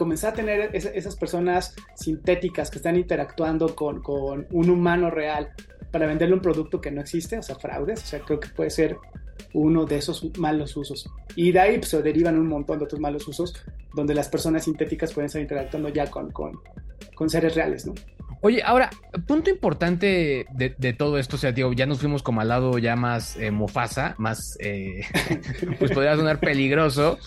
comenzar 0.00 0.32
a 0.32 0.34
tener 0.34 0.70
esas 0.74 1.14
personas 1.14 1.74
sintéticas 1.94 2.70
que 2.70 2.78
están 2.78 2.96
interactuando 2.96 3.74
con, 3.74 4.02
un 4.50 4.70
humano 4.70 5.10
real 5.10 5.50
para 5.90 6.06
venderle 6.06 6.34
un 6.34 6.40
producto 6.40 6.80
que 6.80 6.90
no 6.90 7.00
existe, 7.00 7.38
o 7.38 7.42
sea, 7.42 7.56
fraudes, 7.56 8.02
o 8.02 8.06
sea, 8.06 8.20
creo 8.20 8.40
que 8.40 8.48
puede 8.48 8.70
ser 8.70 8.96
uno 9.52 9.84
de 9.84 9.96
esos 9.96 10.36
malos 10.38 10.76
usos. 10.76 11.08
Y 11.34 11.52
de 11.52 11.60
ahí 11.60 11.78
pues, 11.78 11.90
se 11.90 12.02
derivan 12.02 12.38
un 12.38 12.48
montón 12.48 12.78
de 12.78 12.84
otros 12.84 13.00
malos 13.00 13.26
usos 13.26 13.54
donde 13.94 14.14
las 14.14 14.28
personas 14.28 14.64
sintéticas 14.64 15.12
pueden 15.12 15.26
estar 15.26 15.42
interactuando 15.42 15.88
ya 15.88 16.06
con, 16.08 16.30
seres 17.28 17.54
reales, 17.54 17.86
¿no? 17.86 17.94
Oye, 18.42 18.62
ahora, 18.64 18.88
punto 19.26 19.50
importante 19.50 20.46
de, 20.54 20.92
todo 20.94 21.18
esto, 21.18 21.36
o 21.36 21.38
sea, 21.38 21.52
digo, 21.52 21.72
ya 21.74 21.84
nos 21.84 22.00
fuimos 22.00 22.22
como 22.22 22.40
al 22.40 22.48
lado 22.48 22.78
ya 22.78 22.96
más 22.96 23.36
eh, 23.36 23.50
mofasa, 23.50 24.14
más, 24.16 24.56
eh, 24.60 25.02
pues 25.78 25.90
podría 25.90 26.16
sonar 26.16 26.40
peligroso, 26.40 27.18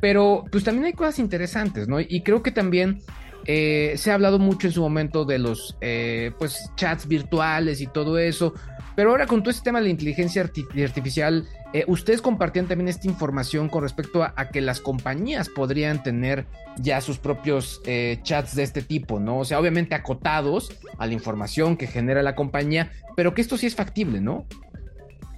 pero 0.00 0.44
pues 0.50 0.64
también 0.64 0.86
hay 0.86 0.92
cosas 0.92 1.20
interesantes, 1.20 1.86
¿no? 1.86 2.00
Y 2.00 2.22
creo 2.22 2.42
que 2.42 2.50
también 2.50 3.00
eh, 3.46 3.94
se 3.96 4.10
ha 4.10 4.14
hablado 4.14 4.38
mucho 4.38 4.66
en 4.66 4.72
su 4.72 4.80
momento 4.80 5.24
de 5.24 5.38
los 5.38 5.76
eh, 5.80 6.32
pues 6.38 6.70
chats 6.76 7.06
virtuales 7.06 7.80
y 7.80 7.86
todo 7.86 8.18
eso. 8.18 8.54
Pero 8.94 9.10
ahora 9.10 9.26
con 9.26 9.42
todo 9.42 9.50
este 9.50 9.64
tema 9.64 9.78
de 9.78 9.84
la 9.84 9.90
inteligencia 9.90 10.40
artificial, 10.40 11.46
eh, 11.74 11.84
ustedes 11.86 12.22
compartían 12.22 12.66
también 12.66 12.88
esta 12.88 13.06
información 13.06 13.68
con 13.68 13.82
respecto 13.82 14.22
a, 14.22 14.48
que 14.48 14.62
las 14.62 14.80
compañías 14.80 15.50
podrían 15.50 16.02
tener 16.02 16.46
ya 16.78 17.02
sus 17.02 17.18
propios 17.18 17.82
chats 18.22 18.54
de 18.54 18.62
este 18.62 18.80
tipo, 18.80 19.20
¿no? 19.20 19.40
O 19.40 19.44
sea, 19.44 19.60
obviamente 19.60 19.94
acotados 19.94 20.72
a 20.96 21.06
la 21.06 21.12
información 21.12 21.76
que 21.76 21.86
genera 21.86 22.22
la 22.22 22.34
compañía, 22.34 22.90
pero 23.16 23.34
que 23.34 23.42
esto 23.42 23.58
sí 23.58 23.66
es 23.66 23.74
factible, 23.74 24.22
¿no? 24.22 24.46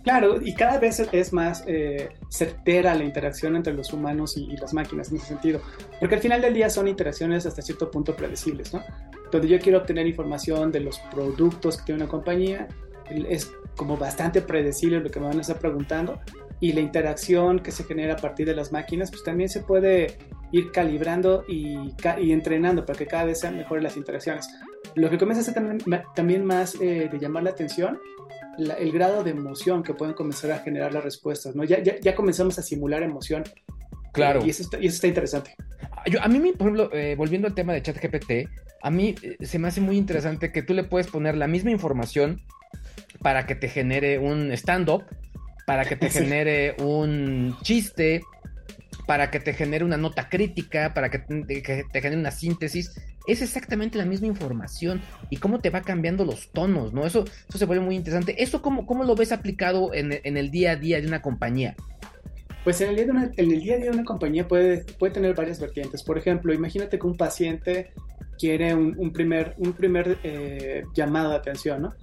Claro, 0.09 0.41
y 0.43 0.55
cada 0.55 0.79
vez 0.79 1.01
es 1.13 1.35
más 1.35 1.65
eh, 1.67 2.09
certera 2.31 2.95
la 2.95 3.05
interacción 3.05 3.57
entre 3.57 3.75
los 3.75 3.93
humanos 3.93 4.39
y, 4.39 4.57
las 4.57 4.73
máquinas 4.73 5.11
en 5.11 5.19
ese 5.19 5.27
sentido, 5.27 5.61
porque 6.01 6.15
al 6.15 6.23
final 6.23 6.41
del 6.41 6.55
día 6.55 6.71
son 6.71 6.89
interacciones 6.89 7.45
hasta 7.45 7.61
cierto 7.61 7.91
punto 7.91 8.17
predecibles, 8.17 8.73
¿no? 8.73 8.83
Donde 9.31 9.49
yo 9.49 9.59
quiero 9.59 9.77
obtener 9.77 10.07
información 10.07 10.73
de 10.73 10.81
los 10.81 10.99
productos 11.13 11.77
que 11.77 11.85
tiene 11.85 12.01
una 12.01 12.11
compañía, 12.11 12.69
es 13.11 13.53
como 13.77 13.99
bastante 13.99 14.41
predecible 14.41 15.01
lo 15.01 15.11
que 15.11 15.21
me 15.21 15.27
van 15.27 15.37
a 15.37 15.43
estar 15.43 15.59
preguntando, 15.59 16.19
y 16.59 16.73
la 16.73 16.81
interacción 16.81 17.59
que 17.59 17.71
se 17.71 17.85
genera 17.85 18.15
a 18.15 18.17
partir 18.17 18.47
de 18.47 18.57
las 18.57 18.73
máquinas, 18.73 19.11
pues 19.11 19.23
también 19.23 19.51
se 19.51 19.61
puede 19.61 20.17
ir 20.53 20.73
calibrando 20.73 21.45
y, 21.47 21.95
entrenando 22.33 22.87
para 22.87 22.99
que 22.99 23.07
cada 23.07 23.25
vez 23.25 23.41
sean 23.41 23.59
mejores 23.59 23.85
las 23.85 23.99
interacciones. 23.99 24.49
Lo 24.95 25.11
que 25.11 25.19
comienza 25.19 25.43
a 25.43 25.45
ser 25.45 25.53
también, 25.53 25.83
también 26.15 26.47
más 26.47 26.77
eh, 26.77 27.11
de 27.13 27.19
llamar 27.19 27.43
la 27.43 27.51
atención 27.51 28.01
el 28.59 28.93
grado 28.93 29.25
de 29.25 29.31
emoción 29.31 29.83
que 29.83 29.95
pueden 29.95 30.15
comenzar 30.15 30.51
a 30.53 30.59
generar 30.59 30.93
las 30.93 31.05
respuestas, 31.05 31.55
¿no? 31.55 31.65
Ya, 31.65 31.83
ya, 31.83 31.99
ya 32.01 32.15
comenzamos 32.15 32.59
a 32.59 32.63
simular 32.63 33.03
emoción. 33.03 33.45
Claro. 34.13 34.45
Y 34.45 34.51
eso 34.51 34.63
está, 34.63 34.79
y 34.79 34.87
eso 34.87 34.97
está 34.97 35.07
interesante. 35.07 35.55
Yo, 36.07 36.21
a 36.23 36.29
mí, 36.29 36.39
por 36.53 36.69
ejemplo, 36.69 36.91
eh, 36.93 37.15
volviendo 37.17 37.47
al 37.47 37.55
tema 37.55 37.73
de 37.73 37.83
ChatGPT, 37.83 38.49
a 38.83 38.91
mí 38.91 39.15
eh, 39.23 39.37
se 39.45 39.59
me 39.59 39.69
hace 39.69 39.81
muy 39.81 39.97
interesante 39.97 40.53
que 40.53 40.63
tú 40.63 40.75
le 40.75 40.85
puedes 40.85 41.09
poner 41.09 41.37
la 41.37 41.47
misma 41.47 41.71
información 41.71 42.41
para 43.21 43.47
que 43.47 43.55
te 43.55 43.69
genere 43.69 44.19
un 44.19 44.51
stand-up, 44.53 45.05
para 45.67 45.85
que 45.85 45.97
te 45.97 46.11
genere 46.11 46.77
un 46.81 47.57
chiste, 47.63 48.23
para 49.09 49.31
que 49.31 49.41
te 49.41 49.55
genere 49.55 49.87
una 49.87 49.97
nota 49.97 50.29
crítica, 50.29 50.93
para 50.93 51.11
que 51.11 51.19
te, 51.19 51.63
genere 51.63 52.19
una 52.19 52.31
síntesis 52.31 52.93
es 53.27 53.41
exactamente 53.41 53.97
la 53.97 54.05
misma 54.05 54.27
información 54.27 55.01
y 55.31 55.39
cómo 55.39 55.61
te 55.61 55.71
va 55.71 55.81
cambiando 55.81 56.27
los 56.27 56.53
tonos, 56.53 56.93
¿no? 56.93 57.07
Eso, 57.07 57.25
eso 57.49 57.57
se 57.57 57.65
vuelve 57.65 57.83
muy 57.83 57.97
interesante. 57.97 58.43
¿Eso 58.43 58.61
cómo, 58.61 58.87
cómo 58.87 59.05
lo 59.05 59.15
ves 59.15 59.33
aplicado 59.33 59.95
en, 59.95 60.13
el 60.13 60.51
día 60.51 60.73
a 60.73 60.77
día 60.77 61.01
de 61.01 61.07
una 61.07 61.23
compañía? 61.23 61.75
Pues 62.65 62.83
en 62.83 62.91
el, 62.91 62.97
día 62.97 63.31
en 63.35 63.51
el 63.51 63.61
día 63.63 63.77
a 63.77 63.79
día 63.79 63.87
de 63.87 63.97
una 63.97 64.05
compañía 64.05 64.47
puede, 64.47 64.85
puede 64.99 65.15
tener 65.15 65.35
varias 65.35 65.59
vertientes. 65.59 66.03
Por 66.03 66.19
ejemplo, 66.19 66.53
imagínate 66.53 66.99
que 66.99 67.07
un 67.07 67.17
paciente 67.17 67.93
quiere 68.39 68.75
un, 68.75 69.11
primer, 69.11 69.55
un 69.57 69.73
primer 69.73 70.19
eh, 70.23 70.85
llamado 70.95 71.31
de 71.31 71.37
atención, 71.37 71.81
¿no? 71.81 71.95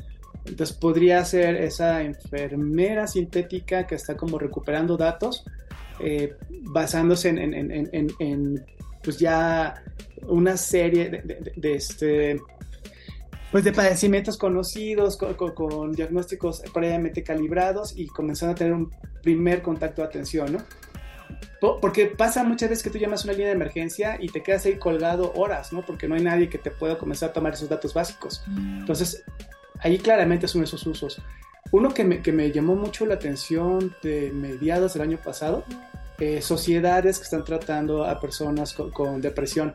Entonces 0.43 0.75
podría 0.75 1.23
ser 1.23 1.55
esa 1.55 2.01
enfermera 2.01 3.05
sintética 3.05 3.85
que 3.85 3.93
está 3.93 4.17
como 4.17 4.39
recuperando 4.39 4.97
datos 4.97 5.45
eh, 5.99 6.35
basándose 6.63 7.29
en, 7.29 7.37
en, 7.37 7.71
en, 7.71 8.11
en, 8.19 8.65
pues 9.03 9.17
ya 9.17 9.83
una 10.27 10.57
serie 10.57 11.23
de, 11.55 11.73
este 11.73 12.39
pues 13.51 13.63
de 13.63 13.71
padecimientos 13.71 14.37
conocidos, 14.37 15.17
con, 15.17 15.93
diagnósticos 15.93 16.61
previamente 16.73 17.23
calibrados 17.23 17.93
y 17.95 18.07
comenzando 18.07 18.53
a 18.53 18.55
tener 18.55 18.73
un 18.73 18.91
primer 19.21 19.61
contacto 19.61 20.01
de 20.01 20.07
atención, 20.07 20.51
¿no? 20.51 20.59
Porque 21.81 22.07
pasa 22.07 22.43
muchas 22.43 22.69
veces 22.69 22.83
que 22.83 22.89
tú 22.89 22.97
llamas 22.97 23.23
una 23.23 23.33
línea 23.33 23.47
de 23.47 23.53
emergencia 23.53 24.17
y 24.19 24.27
te 24.27 24.43
quedas 24.43 24.65
ahí 24.65 24.77
colgado 24.77 25.31
horas, 25.35 25.71
¿no? 25.71 25.83
Porque 25.85 26.07
no 26.07 26.15
hay 26.15 26.21
nadie 26.21 26.49
que 26.49 26.57
te 26.57 26.69
pueda 26.69 26.97
comenzar 26.97 27.29
a 27.29 27.33
tomar 27.33 27.53
esos 27.53 27.69
datos 27.69 27.93
básicos. 27.93 28.43
Mm. 28.47 28.79
Entonces, 28.81 29.23
ahí 29.79 29.97
claramente 29.97 30.47
son 30.47 30.63
esos 30.63 30.85
usos. 30.85 31.21
Uno 31.71 31.93
que 31.93 32.03
me, 32.03 32.21
que 32.21 32.31
me 32.31 32.51
llamó 32.51 32.75
mucho 32.75 33.05
la 33.05 33.15
atención 33.15 33.95
de 34.01 34.31
mediados 34.31 34.93
del 34.93 35.01
año 35.03 35.17
pasado, 35.17 35.63
eh, 36.19 36.41
sociedades 36.41 37.17
que 37.17 37.23
están 37.23 37.43
tratando 37.43 38.05
a 38.05 38.19
personas 38.19 38.73
con 38.73 39.19
depresión 39.21 39.73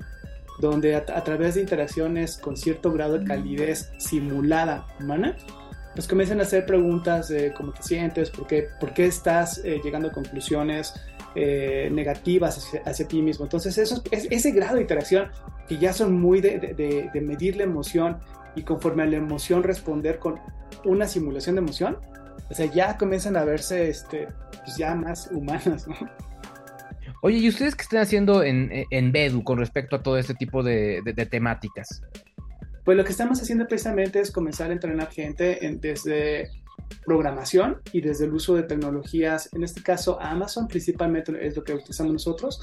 donde 0.60 0.94
a, 0.94 1.24
través 1.24 1.54
de 1.54 1.62
interacciones 1.62 2.36
con 2.36 2.56
cierto 2.56 2.92
grado 2.92 3.18
de 3.18 3.24
calidez 3.24 3.90
simulada 3.98 4.86
humana, 5.00 5.36
pues 5.94 6.06
comienzan 6.06 6.38
a 6.40 6.42
hacer 6.42 6.66
preguntas 6.66 7.28
de 7.28 7.52
cómo 7.52 7.72
te 7.72 7.82
sientes, 7.82 8.30
por 8.30 8.46
qué, 8.46 8.68
por 8.78 8.92
qué 8.92 9.06
estás 9.06 9.58
eh, 9.64 9.80
llegando 9.82 10.08
a 10.08 10.12
conclusiones 10.12 10.94
eh, 11.34 11.88
negativas 11.92 12.72
hacia, 12.84 13.08
ti 13.08 13.22
mismo. 13.22 13.44
Entonces, 13.44 13.76
eso, 13.78 14.02
es, 14.10 14.28
ese 14.30 14.50
grado 14.52 14.76
de 14.76 14.82
interacción 14.82 15.30
que 15.66 15.78
ya 15.78 15.92
son 15.92 16.20
muy 16.20 16.40
de, 16.40 16.58
de, 17.12 17.20
medir 17.20 17.56
la 17.56 17.64
emoción 17.64 18.18
y 18.54 18.62
conforme 18.62 19.02
a 19.02 19.06
la 19.06 19.16
emoción 19.16 19.62
responder 19.62 20.18
con 20.18 20.40
una 20.84 21.06
simulación 21.06 21.56
de 21.56 21.60
emoción, 21.60 21.98
o 22.50 22.54
sea, 22.54 22.66
ya 22.66 22.96
comienzan 22.96 23.36
a 23.36 23.44
verse 23.44 23.88
este, 23.88 24.28
pues 24.64 24.76
ya 24.76 24.94
más 24.94 25.28
humanas, 25.32 25.86
¿no? 25.86 25.94
Oye, 27.22 27.38
¿y 27.38 27.48
ustedes 27.48 27.74
qué 27.74 27.82
están 27.82 28.00
haciendo 28.00 28.42
en, 28.42 28.70
en 28.90 29.12
Bedu 29.12 29.44
con 29.44 29.58
respecto 29.58 29.96
a 29.96 30.02
todo 30.02 30.16
este 30.16 30.34
tipo 30.34 30.62
de, 30.62 31.02
temáticas? 31.30 32.02
Pues 32.84 32.96
lo 32.96 33.04
que 33.04 33.10
estamos 33.10 33.40
haciendo 33.42 33.66
precisamente 33.66 34.20
es 34.20 34.30
comenzar 34.30 34.70
a 34.70 34.72
entrenar 34.72 35.10
gente 35.10 35.66
en, 35.66 35.80
desde 35.80 36.48
programación 37.04 37.80
y 37.92 38.00
desde 38.00 38.24
el 38.24 38.32
uso 38.32 38.54
de 38.54 38.62
tecnologías, 38.62 39.50
en 39.52 39.62
este 39.62 39.82
caso 39.82 40.20
Amazon 40.20 40.66
principalmente 40.66 41.46
es 41.46 41.56
lo 41.56 41.62
que 41.62 41.74
utilizamos 41.74 42.12
nosotros, 42.12 42.60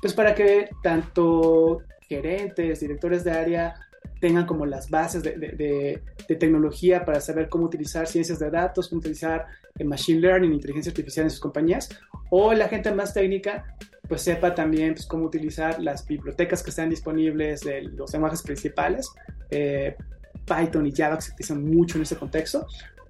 pues 0.00 0.12
para 0.12 0.34
que 0.34 0.70
tanto 0.82 1.82
gerentes, 2.08 2.80
directores 2.80 3.22
de 3.22 3.30
área 3.30 3.74
tengan 4.20 4.46
como 4.46 4.66
las 4.66 4.90
bases 4.90 5.22
de, 5.22 6.02
tecnología 6.38 7.04
para 7.04 7.20
saber 7.20 7.48
cómo 7.48 7.64
utilizar 7.64 8.06
ciencias 8.06 8.38
de 8.38 8.50
datos, 8.50 8.88
cómo 8.88 9.00
utilizar 9.00 9.46
el 9.76 9.86
machine 9.88 10.20
learning, 10.20 10.52
inteligencia 10.52 10.90
artificial 10.90 11.24
en 11.24 11.30
sus 11.30 11.40
compañías, 11.40 11.88
o 12.30 12.52
la 12.52 12.68
gente 12.68 12.92
más 12.92 13.12
técnica 13.12 13.76
pues 14.08 14.22
sepa 14.22 14.54
también 14.54 14.94
pues, 14.94 15.06
cómo 15.06 15.24
utilizar 15.24 15.80
las 15.80 16.04
bibliotecas 16.04 16.64
que 16.64 16.70
están 16.70 16.90
disponibles 16.90 17.60
de 17.60 17.82
los 17.82 18.12
lenguajes 18.12 18.42
principales. 18.42 19.08
Eh, 19.50 19.96
Python 20.44 20.84
y 20.84 20.92
Java 20.92 21.16
que 21.16 21.22
se 21.22 21.32
utilizan 21.32 21.64
mucho 21.64 21.96
en 21.96 22.02
ese 22.02 22.16
contexto. 22.16 22.66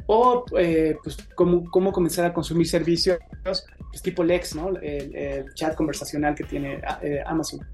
O 0.07 0.45
eh, 0.59 0.99
pues 1.03 1.17
cómo, 1.35 1.71
cómo, 1.71 1.91
comenzar 1.91 2.27
a 2.27 2.35
consumir 2.35 2.67
servicios 2.67 3.19
pues, 3.43 3.65
tipo 4.03 4.23
Lex, 4.23 4.55
¿no? 4.55 4.77
El, 4.77 5.47
chat 5.55 5.75
conversacional 5.75 6.35
que 6.35 6.45
tiene 6.45 6.83
eh, 7.03 7.23
Amazon. 7.25 7.67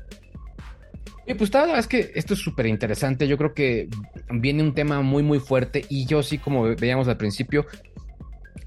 Y 1.27 1.35
pues 1.35 1.53
la 1.53 1.62
verdad 1.62 1.79
es 1.79 1.87
que 1.89 2.12
esto 2.15 2.35
es 2.35 2.41
súper 2.41 2.67
interesante. 2.67 3.27
Yo 3.27 3.37
creo 3.37 3.53
que 3.53 3.89
viene 4.31 4.62
un 4.62 4.75
tema 4.75 5.03
muy, 5.03 5.23
muy 5.23 5.41
fuerte. 5.41 5.85
Y 5.89 6.07
yo 6.07 6.23
sí, 6.23 6.39
como 6.39 6.62
veíamos 6.77 7.09
al 7.09 7.17
principio, 7.17 7.67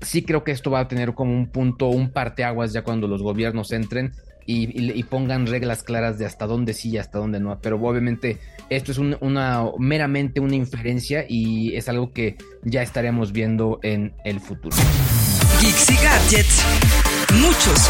sí 0.02 0.24
creo 0.24 0.44
que 0.44 0.52
esto 0.52 0.70
va 0.70 0.82
a 0.82 0.88
tener 0.88 1.14
como 1.14 1.34
un 1.34 1.48
punto, 1.48 1.88
un 1.88 2.12
parteaguas 2.12 2.74
ya 2.74 2.84
cuando 2.84 3.08
los 3.08 3.22
gobiernos 3.22 3.72
entren 3.72 4.14
y, 4.46 5.04
pongan 5.04 5.46
reglas 5.46 5.84
claras 5.84 6.18
de 6.18 6.26
hasta 6.26 6.48
dónde 6.48 6.74
sí 6.74 6.90
y 6.90 6.98
hasta 6.98 7.20
dónde 7.20 7.40
no. 7.40 7.60
Pero 7.62 7.80
obviamente 7.80 8.40
esto 8.70 8.92
es 8.92 8.98
una 8.98 9.64
meramente 9.78 10.40
una 10.40 10.56
inferencia 10.56 11.26
y 11.28 11.76
es 11.76 11.88
algo 11.88 12.12
que 12.12 12.38
ya 12.64 12.82
estaremos 12.82 13.32
viendo 13.32 13.80
en 13.84 14.14
el 14.26 14.40
futuro. 14.40 14.76
Geeks 15.62 16.04
gadgets. 16.04 16.66
Muchos, 17.34 17.90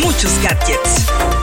muchos 0.00 0.42
gadgets. 0.44 1.41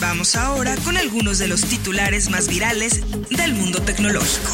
Vamos 0.00 0.36
ahora 0.36 0.76
con 0.84 0.96
algunos 0.96 1.38
de 1.38 1.48
los 1.48 1.62
titulares 1.62 2.30
más 2.30 2.48
virales 2.48 3.02
del 3.30 3.54
mundo 3.54 3.82
tecnológico. 3.82 4.52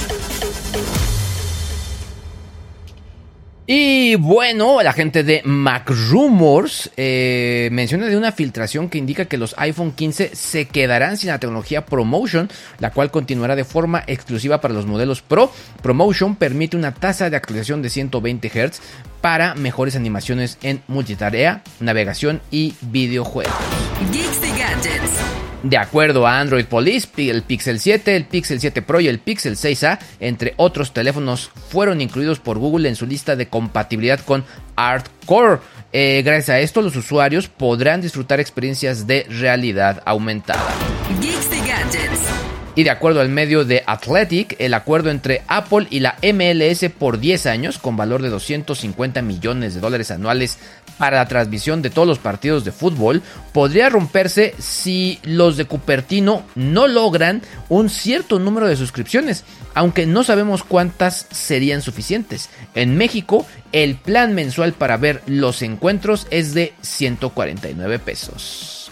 Y 3.66 4.16
bueno, 4.16 4.82
la 4.82 4.92
gente 4.92 5.24
de 5.24 5.40
MacRumors 5.44 6.90
eh, 6.98 7.70
menciona 7.72 8.06
de 8.06 8.16
una 8.16 8.32
filtración 8.32 8.90
que 8.90 8.98
indica 8.98 9.24
que 9.24 9.38
los 9.38 9.54
iPhone 9.56 9.92
15 9.92 10.34
se 10.34 10.66
quedarán 10.66 11.16
sin 11.16 11.30
la 11.30 11.38
tecnología 11.38 11.86
ProMotion, 11.86 12.50
la 12.78 12.90
cual 12.90 13.10
continuará 13.10 13.56
de 13.56 13.64
forma 13.64 14.04
exclusiva 14.06 14.60
para 14.60 14.74
los 14.74 14.84
modelos 14.84 15.22
Pro. 15.22 15.50
ProMotion 15.82 16.36
permite 16.36 16.76
una 16.76 16.92
tasa 16.92 17.30
de 17.30 17.36
actualización 17.36 17.80
de 17.80 17.88
120 17.88 18.48
Hz 18.48 18.80
para 19.22 19.54
mejores 19.54 19.96
animaciones 19.96 20.58
en 20.62 20.82
multitarea, 20.86 21.62
navegación 21.80 22.42
y 22.50 22.74
videojuegos. 22.82 23.54
De 25.64 25.78
acuerdo 25.78 26.26
a 26.26 26.40
Android 26.40 26.66
Police, 26.66 27.08
el 27.16 27.42
Pixel 27.42 27.80
7, 27.80 28.16
el 28.16 28.26
Pixel 28.26 28.60
7 28.60 28.82
Pro 28.82 29.00
y 29.00 29.08
el 29.08 29.18
Pixel 29.18 29.56
6a, 29.56 29.98
entre 30.20 30.52
otros 30.58 30.92
teléfonos, 30.92 31.50
fueron 31.70 32.02
incluidos 32.02 32.38
por 32.38 32.58
Google 32.58 32.86
en 32.86 32.96
su 32.96 33.06
lista 33.06 33.34
de 33.34 33.48
compatibilidad 33.48 34.20
con 34.20 34.44
Artcore. 34.76 35.60
Eh, 35.90 36.20
gracias 36.22 36.50
a 36.50 36.60
esto, 36.60 36.82
los 36.82 36.94
usuarios 36.96 37.48
podrán 37.48 38.02
disfrutar 38.02 38.40
experiencias 38.40 39.06
de 39.06 39.24
realidad 39.30 40.02
aumentada. 40.04 40.68
Y 42.76 42.82
de 42.82 42.90
acuerdo 42.90 43.20
al 43.20 43.28
medio 43.28 43.64
de 43.64 43.84
Athletic, 43.86 44.56
el 44.58 44.74
acuerdo 44.74 45.10
entre 45.10 45.42
Apple 45.46 45.86
y 45.90 46.00
la 46.00 46.16
MLS 46.22 46.90
por 46.90 47.20
10 47.20 47.46
años, 47.46 47.78
con 47.78 47.96
valor 47.96 48.20
de 48.20 48.30
250 48.30 49.22
millones 49.22 49.74
de 49.74 49.80
dólares 49.80 50.10
anuales 50.10 50.58
para 50.98 51.18
la 51.18 51.28
transmisión 51.28 51.82
de 51.82 51.90
todos 51.90 52.08
los 52.08 52.18
partidos 52.18 52.64
de 52.64 52.72
fútbol, 52.72 53.22
podría 53.52 53.88
romperse 53.88 54.54
si 54.58 55.18
los 55.22 55.56
de 55.56 55.64
Cupertino 55.64 56.44
no 56.54 56.86
logran 56.86 57.42
un 57.68 57.88
cierto 57.88 58.38
número 58.38 58.68
de 58.68 58.76
suscripciones, 58.76 59.44
aunque 59.74 60.06
no 60.06 60.24
sabemos 60.24 60.64
cuántas 60.64 61.26
serían 61.30 61.82
suficientes. 61.82 62.48
En 62.74 62.96
México, 62.96 63.46
el 63.72 63.96
plan 63.96 64.34
mensual 64.34 64.72
para 64.72 64.96
ver 64.96 65.22
los 65.26 65.62
encuentros 65.62 66.26
es 66.30 66.54
de 66.54 66.74
149 66.82 67.98
pesos. 67.98 68.90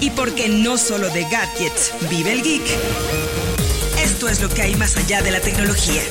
Y 0.00 0.10
porque 0.10 0.48
no 0.48 0.78
solo 0.78 1.08
de 1.10 1.22
gadgets 1.22 1.92
vive 2.10 2.32
el 2.32 2.42
geek, 2.42 2.62
esto 4.02 4.28
es 4.28 4.40
lo 4.40 4.48
que 4.48 4.62
hay 4.62 4.74
más 4.74 4.96
allá 4.96 5.22
de 5.22 5.30
la 5.30 5.40
tecnología. 5.40 6.02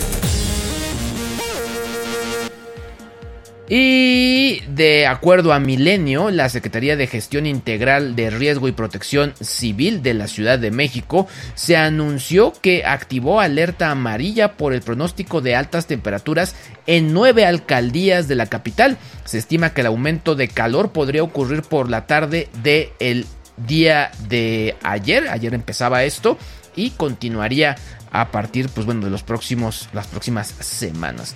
Y 3.74 4.60
de 4.68 5.08
acuerdo 5.08 5.54
a 5.54 5.60
Milenio, 5.62 6.30
la 6.30 6.50
Secretaría 6.50 6.98
de 6.98 7.08
Gestión 7.08 7.46
Integral 7.46 8.18
de 8.18 8.30
Riesgo 8.30 8.68
y 8.68 8.74
Protección 8.74 9.34
Civil 9.40 10.04
de 10.04 10.14
la 10.14 10.28
Ciudad 10.28 10.60
de 10.60 10.72
México 10.72 11.26
se 11.56 11.78
anunció 11.78 12.52
que 12.52 12.84
activó 12.84 13.40
alerta 13.40 13.90
amarilla 13.90 14.58
por 14.58 14.74
el 14.74 14.82
pronóstico 14.82 15.40
de 15.40 15.56
altas 15.56 15.88
temperaturas 15.88 16.54
en 16.86 17.14
nueve 17.14 17.46
alcaldías 17.46 18.28
de 18.28 18.36
la 18.36 18.48
capital. 18.48 18.98
Se 19.24 19.38
estima 19.38 19.74
que 19.74 19.80
el 19.80 19.88
aumento 19.88 20.36
de 20.36 20.50
calor 20.50 20.92
podría 20.92 21.24
ocurrir 21.24 21.62
por 21.62 21.90
la 21.90 22.08
tarde 22.08 22.50
del 22.64 22.90
el 23.00 23.26
día 23.56 24.12
de 24.28 24.76
ayer. 24.84 25.30
Ayer 25.30 25.54
empezaba 25.54 26.04
esto 26.04 26.38
y 26.76 26.90
continuaría 26.90 27.78
a 28.12 28.32
partir, 28.32 28.70
pues 28.70 28.86
bueno, 28.86 29.06
de 29.06 29.10
los 29.10 29.24
próximos, 29.24 29.90
las 29.94 30.08
próximas 30.08 30.54
semanas. 30.60 31.36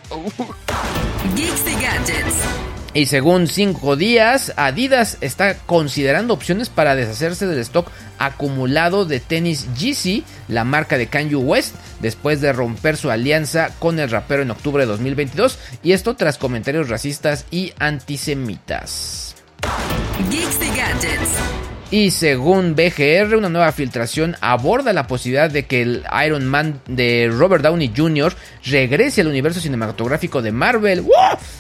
Y 2.94 3.08
según 3.08 3.48
cinco 3.48 3.98
días, 3.98 4.54
Adidas 4.56 5.18
está 5.20 5.58
considerando 5.58 6.34
opciones 6.34 6.70
para 6.70 6.96
deshacerse 6.96 7.46
del 7.46 7.60
stock 7.60 7.92
acumulado 8.20 9.04
de 9.04 9.20
tenis 9.20 9.68
Yeezy, 9.76 10.24
la 10.48 10.64
marca 10.64 10.98
de 10.98 11.08
Kanye 11.08 11.36
West, 11.36 11.76
después 12.00 12.40
de 12.40 12.54
romper 12.54 12.96
su 12.96 13.12
alianza 13.12 13.72
con 13.80 14.00
el 14.00 14.10
rapero 14.10 14.44
en 14.44 14.52
octubre 14.52 14.84
de 14.84 14.88
2022, 14.88 15.60
y 15.84 15.92
esto 15.92 16.16
tras 16.16 16.38
comentarios 16.38 16.88
racistas 16.88 17.46
y 17.52 17.74
antisemitas. 17.80 19.36
Y 20.32 21.75
según 22.12 22.76
BGR, 22.76 23.36
una 23.36 23.50
nueva 23.50 23.72
filtración 23.72 24.36
aborda 24.42 24.92
la 24.94 25.08
posibilidad 25.08 25.50
de 25.50 25.66
que 25.66 25.82
el 25.82 26.04
Iron 26.26 26.46
Man 26.46 26.82
de 26.88 27.32
Robert 27.32 27.64
Downey 27.64 27.94
Jr. 27.96 28.34
regrese 28.66 29.22
al 29.22 29.28
universo 29.28 29.60
cinematográfico 29.60 30.42
de 30.42 30.52
Marvel. 30.52 31.06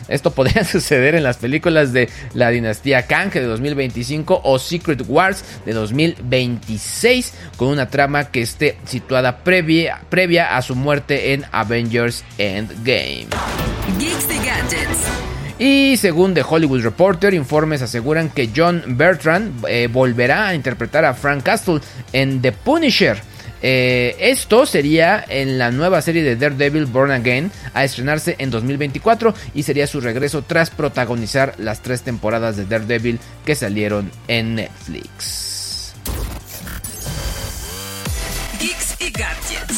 Esto 0.07 0.31
podría 0.31 0.63
suceder 0.65 1.15
en 1.15 1.23
las 1.23 1.37
películas 1.37 1.93
de 1.93 2.09
la 2.33 2.49
dinastía 2.49 3.03
Kang 3.03 3.31
de 3.31 3.43
2025 3.43 4.41
o 4.43 4.59
Secret 4.59 5.03
Wars 5.07 5.43
de 5.65 5.73
2026, 5.73 7.33
con 7.57 7.69
una 7.69 7.89
trama 7.89 8.31
que 8.31 8.41
esté 8.41 8.77
situada 8.85 9.43
previa, 9.43 10.01
previa 10.09 10.57
a 10.57 10.61
su 10.61 10.75
muerte 10.75 11.33
en 11.33 11.45
Avengers 11.51 12.23
Endgame. 12.37 13.27
Y 15.57 15.95
según 15.97 16.33
The 16.33 16.43
Hollywood 16.47 16.81
Reporter, 16.81 17.33
informes 17.33 17.81
aseguran 17.81 18.29
que 18.29 18.49
John 18.53 18.83
Bertrand 18.87 19.65
eh, 19.67 19.87
volverá 19.87 20.49
a 20.49 20.55
interpretar 20.55 21.05
a 21.05 21.13
Frank 21.13 21.43
Castle 21.43 21.79
en 22.11 22.41
The 22.41 22.51
Punisher. 22.51 23.21
Eh, 23.61 24.15
esto 24.19 24.65
sería 24.65 25.23
en 25.27 25.57
la 25.57 25.71
nueva 25.71 26.01
serie 26.01 26.23
de 26.23 26.35
Daredevil 26.35 26.85
Born 26.85 27.11
Again 27.11 27.51
a 27.73 27.83
estrenarse 27.83 28.35
en 28.37 28.51
2024 28.51 29.33
y 29.53 29.63
sería 29.63 29.87
su 29.87 30.01
regreso 30.01 30.43
tras 30.43 30.69
protagonizar 30.69 31.55
las 31.57 31.81
tres 31.81 32.01
temporadas 32.01 32.57
de 32.57 32.65
Daredevil 32.65 33.19
que 33.45 33.55
salieron 33.55 34.11
en 34.27 34.55
Netflix. 34.55 35.95
Geeks 38.59 38.95
y. 38.99 39.74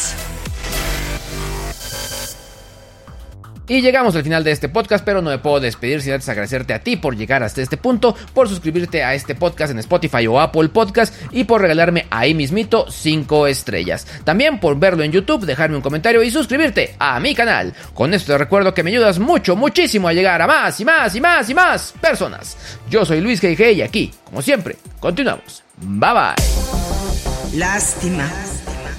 Y 3.69 3.81
llegamos 3.81 4.15
al 4.15 4.23
final 4.23 4.43
de 4.43 4.51
este 4.51 4.69
podcast, 4.69 5.03
pero 5.03 5.21
no 5.21 5.29
me 5.29 5.39
puedo 5.39 5.59
despedir 5.59 6.01
sin 6.01 6.13
antes 6.13 6.29
agradecerte 6.29 6.73
a 6.73 6.79
ti 6.79 6.95
por 6.95 7.17
llegar 7.17 7.43
hasta 7.43 7.61
este 7.61 7.75
punto, 7.75 8.15
por 8.33 8.47
suscribirte 8.47 9.03
a 9.03 9.13
este 9.13 9.35
podcast 9.35 9.71
en 9.71 9.79
Spotify 9.79 10.25
o 10.27 10.39
Apple 10.39 10.69
Podcast 10.69 11.13
y 11.31 11.43
por 11.43 11.61
regalarme 11.61 12.07
ahí 12.09 12.33
mismito 12.33 12.89
5 12.89 13.47
estrellas. 13.47 14.07
También 14.23 14.59
por 14.59 14.79
verlo 14.79 15.03
en 15.03 15.11
YouTube, 15.11 15.45
dejarme 15.45 15.75
un 15.75 15.81
comentario 15.81 16.23
y 16.23 16.31
suscribirte 16.31 16.95
a 16.97 17.19
mi 17.19 17.35
canal. 17.35 17.73
Con 17.93 18.13
esto 18.13 18.31
te 18.31 18.37
recuerdo 18.37 18.73
que 18.73 18.83
me 18.83 18.91
ayudas 18.91 19.19
mucho, 19.19 19.55
muchísimo 19.55 20.07
a 20.07 20.13
llegar 20.13 20.41
a 20.41 20.47
más 20.47 20.79
y 20.79 20.85
más 20.85 21.13
y 21.15 21.21
más 21.21 21.49
y 21.49 21.53
más 21.53 21.93
personas. 21.99 22.57
Yo 22.89 23.05
soy 23.05 23.19
Luis 23.19 23.43
G.G. 23.43 23.73
y 23.75 23.81
aquí, 23.81 24.13
como 24.23 24.41
siempre, 24.41 24.77
continuamos. 24.99 25.63
Bye 25.77 26.13
bye. 26.13 27.59
Lástima, 27.59 28.31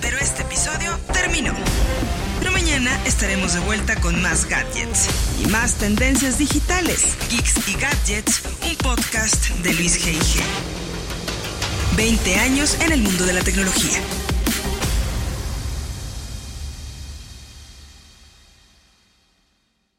pero 0.03 0.19
este 0.19 0.43
episodio 0.43 0.99
terminó 1.13 1.55
estaremos 3.07 3.55
de 3.55 3.61
vuelta 3.61 4.01
con 4.01 4.21
más 4.23 4.47
gadgets 4.47 5.09
y 5.43 5.47
más 5.49 5.75
tendencias 5.75 6.39
digitales. 6.39 7.17
Geeks 7.31 7.69
y 7.69 7.75
Gadgets, 7.75 8.43
un 8.69 8.77
podcast 8.77 9.49
de 9.63 9.73
Luis 9.75 10.05
G.I.G. 10.05 10.41
20 11.97 12.39
años 12.39 12.77
en 12.81 12.93
el 12.93 13.03
mundo 13.03 13.25
de 13.25 13.33
la 13.33 13.43
tecnología. 13.43 13.99